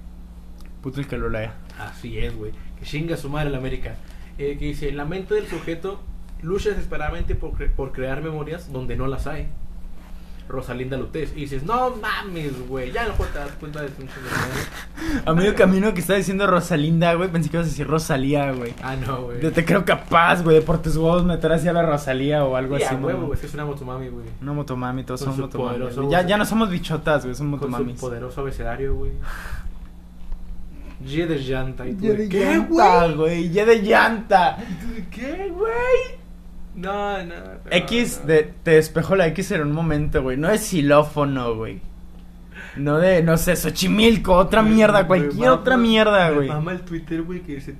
Puto 0.82 1.00
el 1.00 1.06
que 1.08 1.18
lo 1.18 1.28
lea. 1.28 1.54
Así 1.78 2.18
es, 2.18 2.34
güey. 2.36 2.52
Que 2.78 2.84
chinga 2.84 3.16
su 3.16 3.28
madre 3.28 3.50
la 3.50 3.58
América. 3.58 3.96
Eh, 4.38 4.56
que 4.58 4.66
dice, 4.66 4.92
la 4.92 5.04
mente 5.04 5.34
del 5.34 5.46
sujeto 5.46 6.00
lucha 6.42 6.68
desesperadamente 6.70 7.34
por, 7.34 7.52
cre- 7.52 7.70
por 7.72 7.90
crear 7.92 8.22
memorias 8.22 8.72
donde 8.72 8.96
no 8.96 9.06
las 9.08 9.26
hay. 9.26 9.48
Rosalinda 10.48 10.96
Lutes. 10.96 11.32
Y 11.36 11.40
dices, 11.40 11.62
no 11.62 11.94
mames, 11.96 12.66
güey. 12.68 12.90
Ya 12.90 13.06
no 13.06 13.12
te 13.12 13.38
das 13.38 13.50
cuenta 13.60 13.82
de. 13.82 13.90
A 15.26 15.32
medio 15.34 15.54
camino 15.56 15.92
que 15.94 16.00
está 16.00 16.14
diciendo 16.14 16.46
Rosalinda, 16.46 17.14
güey, 17.14 17.30
pensé 17.30 17.50
que 17.50 17.56
ibas 17.58 17.66
a 17.66 17.70
decir 17.70 17.86
Rosalía, 17.86 18.50
güey. 18.52 18.74
Ah, 18.82 18.96
no, 18.96 19.22
güey. 19.24 19.40
Yo 19.40 19.52
te 19.52 19.64
creo 19.64 19.84
capaz, 19.84 20.42
güey, 20.42 20.56
de 20.56 20.62
por 20.62 20.80
tus 20.80 20.96
huevos 20.96 21.24
meter 21.24 21.52
hacia 21.52 21.72
la 21.72 21.82
Rosalía 21.84 22.44
o 22.44 22.56
algo 22.56 22.76
Sí, 22.78 22.84
así, 22.84 22.94
huevo, 22.94 23.26
güey. 23.26 23.34
Es 23.34 23.40
que 23.40 23.46
es 23.46 23.54
una 23.54 23.64
motomami, 23.66 24.08
güey. 24.08 24.26
Una 24.42 24.52
motomami, 24.52 25.04
todos 25.04 25.22
Con 25.24 25.50
poderoso- 25.50 25.96
güey. 26.02 26.10
Ya, 26.10 26.26
ya 26.26 26.36
no 26.36 26.44
somos 26.44 26.70
bichotas, 26.70 27.24
güey, 27.24 27.34
somos 27.34 27.60
Con 27.60 27.68
su 27.68 27.72
motomamis. 27.72 28.00
poderoso 28.00 28.40
abecedario, 28.40 28.94
güey. 28.94 29.12
Y 31.04 31.16
de 31.22 31.38
llanta. 31.38 31.86
¿Y 31.86 31.94
tú 31.94 32.02
qué, 32.28 32.44
llanta, 32.44 33.06
güey? 33.06 33.14
güey, 33.14 33.50
ya 33.50 33.64
de 33.64 33.82
llanta. 33.82 34.58
¿Y 34.68 34.74
tú 34.74 34.94
de 34.94 35.08
qué, 35.08 35.48
güey? 35.50 36.17
No, 36.74 37.18
no. 37.24 37.34
no, 37.34 37.34
X, 37.70 38.20
no. 38.22 38.26
de, 38.28 38.54
te 38.62 38.70
despejo 38.72 39.16
la 39.16 39.26
X 39.28 39.50
en 39.52 39.62
un 39.62 39.72
momento, 39.72 40.22
güey. 40.22 40.36
No 40.36 40.48
es 40.50 40.62
xilófono, 40.66 41.54
güey. 41.56 41.80
No 42.76 42.98
de, 42.98 43.22
no 43.22 43.36
sé, 43.38 43.56
Xochimilco, 43.56 44.34
otra 44.34 44.62
mierda, 44.62 45.06
cualquier 45.06 45.34
mama- 45.34 45.52
otra 45.52 45.76
mierda, 45.76 46.30
güey. 46.30 46.48
mama 46.48 46.72
el 46.72 46.82
Twitter, 46.82 47.22
güey, 47.22 47.40
que 47.40 47.56
dice 47.56 47.74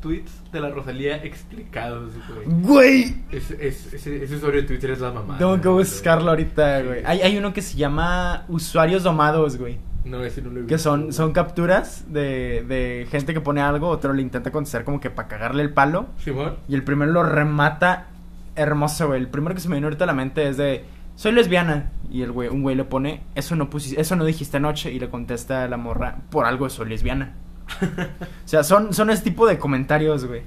tweets 0.00 0.30
de 0.52 0.60
la 0.60 0.68
Rosalía 0.70 1.16
explicados, 1.16 2.12
güey. 2.28 2.46
Güey, 2.62 3.16
Ese, 3.30 3.54
ese, 3.66 3.96
ese, 3.96 4.24
ese 4.24 4.36
usuario 4.36 4.62
de 4.62 4.66
Twitter 4.68 4.90
es 4.90 5.00
la 5.00 5.10
mamá. 5.12 5.38
tengo 5.38 5.58
que 5.60 5.68
buscarlo 5.68 6.30
ahorita, 6.30 6.80
Sí. 6.80 6.86
güey. 6.86 7.02
Hay, 7.06 7.20
hay 7.22 7.38
uno 7.38 7.52
que 7.54 7.62
se 7.62 7.76
llama 7.78 8.44
Usuarios 8.48 9.02
Domados, 9.04 9.56
güey. 9.56 9.78
No, 10.04 10.22
ese 10.24 10.42
no 10.42 10.50
lo 10.50 10.60
he 10.60 10.66
Que 10.66 10.74
visto, 10.74 10.90
son, 10.90 11.00
güey. 11.02 11.12
son 11.12 11.32
capturas 11.32 12.04
de, 12.12 12.64
de 12.66 13.06
gente 13.10 13.32
que 13.32 13.40
pone 13.40 13.60
algo, 13.62 13.88
otro 13.88 14.12
le 14.12 14.20
intenta 14.22 14.50
contestar 14.50 14.84
como 14.84 15.00
que 15.00 15.08
para 15.10 15.28
cagarle 15.28 15.62
el 15.62 15.70
palo. 15.72 16.08
Simón. 16.18 16.56
Y 16.68 16.74
el 16.74 16.82
primero 16.82 17.12
lo 17.12 17.22
remata 17.22 18.08
hermoso, 18.56 19.08
güey. 19.08 19.20
El 19.20 19.28
primero 19.28 19.54
que 19.54 19.60
se 19.60 19.68
me 19.68 19.74
viene 19.74 19.86
ahorita 19.86 20.04
a 20.04 20.06
la 20.06 20.12
mente 20.12 20.48
es 20.48 20.56
de 20.56 20.84
soy 21.16 21.32
lesbiana. 21.32 21.90
Y 22.10 22.22
el 22.22 22.32
güey, 22.32 22.48
un 22.48 22.62
güey 22.62 22.76
le 22.76 22.84
pone, 22.84 23.22
eso 23.34 23.56
no 23.56 23.70
pusiste, 23.70 24.00
eso 24.00 24.16
no 24.16 24.24
dijiste 24.24 24.58
anoche. 24.58 24.92
Y 24.92 24.98
le 24.98 25.08
contesta 25.08 25.64
a 25.64 25.68
la 25.68 25.76
morra, 25.76 26.18
por 26.30 26.46
algo 26.46 26.68
soy 26.68 26.88
lesbiana. 26.88 27.34
o 27.82 28.48
sea, 28.48 28.64
son, 28.64 28.92
son 28.92 29.10
ese 29.10 29.22
tipo 29.22 29.46
de 29.46 29.58
comentarios, 29.58 30.24
güey. 30.26 30.42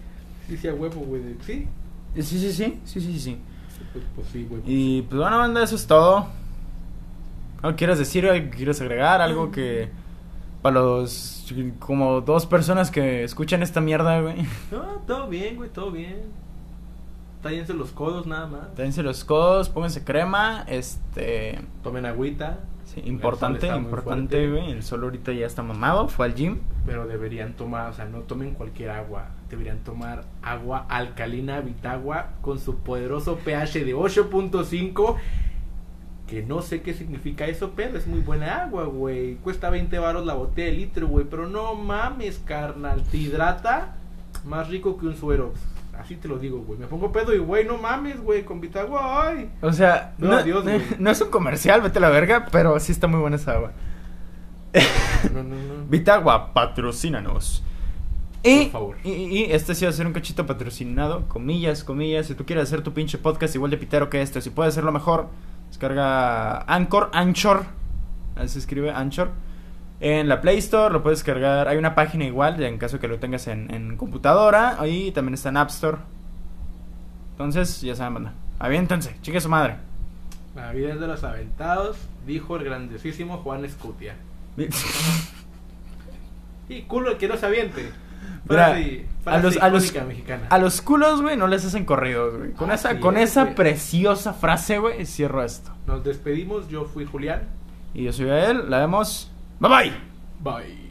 Sí, 0.47 0.57
sí, 0.57 0.67
a 0.67 0.73
huevo, 0.73 1.01
güey. 1.01 1.21
Sí. 1.45 1.67
Sí, 2.15 2.23
sí, 2.23 2.51
sí, 2.51 2.79
sí, 2.85 3.01
sí, 3.01 3.19
sí. 3.19 3.37
Pues, 3.91 4.05
pues 4.15 4.27
sí, 4.27 4.47
güey. 4.49 4.61
Y 4.65 5.01
pues 5.03 5.19
bueno, 5.19 5.37
banda, 5.37 5.63
eso 5.63 5.75
es 5.75 5.87
todo. 5.87 6.27
¿Algo 7.61 7.75
quieres 7.75 7.97
decir? 7.97 8.27
¿Algo 8.27 8.49
quieres 8.51 8.79
agregar? 8.81 9.21
Algo 9.21 9.51
que 9.51 9.89
para 10.61 10.75
los 10.75 11.45
como 11.79 12.21
dos 12.21 12.45
personas 12.45 12.89
que 12.89 13.23
escuchan 13.23 13.63
esta 13.63 13.81
mierda, 13.81 14.19
güey. 14.21 14.35
No, 14.71 14.81
todo 15.05 15.27
bien, 15.27 15.55
güey, 15.57 15.69
todo 15.69 15.91
bien. 15.91 16.23
Tállense 17.45 17.75
los 17.75 17.91
codos 17.91 18.25
nada 18.25 18.47
más. 18.47 18.75
Dense 18.75 19.03
los 19.03 19.23
codos, 19.23 19.69
pónganse 19.69 20.03
crema, 20.03 20.65
este... 20.67 21.59
Tomen 21.83 22.07
agüita. 22.07 22.61
Sí, 22.85 23.03
importante, 23.05 23.67
importante, 23.67 24.49
güey. 24.49 24.71
El 24.71 24.81
sol 24.81 25.03
ahorita 25.03 25.31
ya 25.31 25.45
está 25.45 25.61
mamado, 25.61 26.07
fue 26.07 26.25
al 26.25 26.33
gym. 26.33 26.61
Pero 26.87 27.05
deberían 27.05 27.53
tomar, 27.53 27.91
o 27.91 27.93
sea, 27.93 28.05
no 28.05 28.21
tomen 28.21 28.55
cualquier 28.55 28.89
agua. 28.89 29.27
Deberían 29.47 29.83
tomar 29.83 30.23
agua 30.41 30.87
alcalina 30.89 31.61
Vitagua 31.61 32.31
con 32.41 32.57
su 32.57 32.79
poderoso 32.79 33.35
pH 33.35 33.85
de 33.85 33.95
8.5. 33.95 35.15
Que 36.25 36.41
no 36.41 36.63
sé 36.63 36.81
qué 36.81 36.95
significa 36.95 37.45
eso, 37.45 37.73
pero 37.75 37.95
es 37.95 38.07
muy 38.07 38.21
buena 38.21 38.63
agua, 38.63 38.85
güey. 38.85 39.35
Cuesta 39.35 39.69
20 39.69 39.99
baros 39.99 40.25
la 40.25 40.33
botella 40.33 40.71
de 40.71 40.77
litro, 40.77 41.07
güey. 41.07 41.27
Pero 41.29 41.47
no 41.47 41.75
mames, 41.75 42.39
carnal. 42.39 43.03
Te 43.03 43.17
hidrata 43.17 43.97
más 44.45 44.67
rico 44.67 44.97
que 44.97 45.05
un 45.05 45.15
suero. 45.15 45.53
Así 45.99 46.15
te 46.17 46.27
lo 46.27 46.37
digo, 46.37 46.59
güey. 46.59 46.77
Me 46.79 46.87
pongo 46.87 47.11
pedo 47.11 47.33
y, 47.33 47.37
güey, 47.39 47.65
no 47.65 47.77
mames, 47.77 48.19
güey. 48.21 48.43
Con 48.43 48.59
Vitagua, 48.61 49.27
ay. 49.29 49.49
O 49.61 49.71
sea, 49.73 50.13
No, 50.17 50.29
no, 50.29 50.37
adiós, 50.37 50.63
güey. 50.63 50.81
no 50.99 51.09
es 51.09 51.21
un 51.21 51.29
comercial, 51.29 51.81
vete 51.81 51.97
a 51.99 52.01
la 52.01 52.09
verga, 52.09 52.47
pero 52.51 52.79
sí 52.79 52.91
está 52.91 53.07
muy 53.07 53.19
buena 53.19 53.35
esa 53.37 53.53
agua. 53.53 53.71
No, 55.33 55.43
no, 55.43 55.55
no. 55.55 55.85
Vitagua, 55.89 56.53
patrocínanos. 56.53 57.63
Y, 58.43 58.65
Por 58.65 58.71
favor. 58.71 58.97
y, 59.03 59.09
y 59.11 59.43
este 59.51 59.73
sí 59.73 59.85
va 59.85 59.89
a 59.89 59.93
ser 59.93 60.05
un 60.05 60.13
cachito 60.13 60.45
patrocinado, 60.45 61.27
comillas, 61.27 61.83
comillas. 61.83 62.27
Si 62.27 62.35
tú 62.35 62.45
quieres 62.45 62.65
hacer 62.65 62.81
tu 62.83 62.93
pinche 62.93 63.17
podcast 63.17 63.55
igual 63.55 63.71
de 63.71 63.77
pitero 63.77 64.09
que 64.09 64.21
este, 64.21 64.41
si 64.41 64.51
puedes 64.51 64.73
hacerlo 64.73 64.91
mejor, 64.91 65.29
descarga 65.69 66.59
Anchor, 66.71 67.09
Anchor, 67.13 67.65
así 68.35 68.49
se 68.49 68.59
escribe 68.59 68.91
Anchor. 68.91 69.31
En 69.99 70.27
la 70.27 70.41
Play 70.41 70.57
Store 70.57 70.93
lo 70.93 71.03
puedes 71.03 71.23
cargar. 71.23 71.67
Hay 71.67 71.77
una 71.77 71.95
página 71.95 72.25
igual, 72.25 72.61
en 72.61 72.77
caso 72.77 72.99
que 72.99 73.07
lo 73.07 73.19
tengas 73.19 73.47
en, 73.47 73.73
en 73.73 73.97
computadora. 73.97 74.79
Ahí 74.79 75.11
también 75.11 75.35
está 75.35 75.49
en 75.49 75.57
App 75.57 75.69
Store. 75.69 75.97
Entonces, 77.31 77.81
ya 77.81 77.95
saben, 77.95 78.15
banda. 78.15 78.33
Aviéntense, 78.59 79.15
chique 79.21 79.41
su 79.41 79.49
madre. 79.49 79.75
La 80.55 80.71
vida 80.71 80.93
es 80.93 80.99
de 81.01 81.07
los 81.07 81.23
aventados, 81.23 81.97
dijo 82.25 82.55
el 82.55 82.63
grandísimo 82.63 83.37
Juan 83.39 83.65
Escutia. 83.65 84.15
Y 86.67 86.81
culo 86.83 87.11
el 87.11 87.17
que 87.17 87.27
no 87.27 87.37
se 87.37 87.45
aviente. 87.45 87.91
Mira, 88.49 88.75
a 89.25 89.37
los, 89.39 89.57
a, 89.57 89.69
los, 89.69 89.93
mexicana. 90.07 90.47
a 90.49 90.57
los 90.57 90.81
culos, 90.81 91.21
güey, 91.21 91.37
no 91.37 91.47
les 91.47 91.65
hacen 91.65 91.85
corridos, 91.85 92.37
güey. 92.37 92.51
Con 92.53 92.71
esa, 92.71 92.99
con 92.99 93.17
es, 93.17 93.31
esa 93.31 93.53
preciosa 93.53 94.33
frase, 94.33 94.79
güey, 94.79 95.05
cierro 95.05 95.43
esto. 95.43 95.71
Nos 95.85 96.03
despedimos, 96.03 96.67
yo 96.67 96.85
fui 96.85 97.05
Julián. 97.05 97.43
Y 97.93 98.05
yo 98.05 98.13
soy 98.13 98.29
él, 98.29 98.69
la 98.69 98.79
vemos. 98.79 99.31
Bye 99.59 99.69
bye. 99.69 99.93
Bye. 100.41 100.84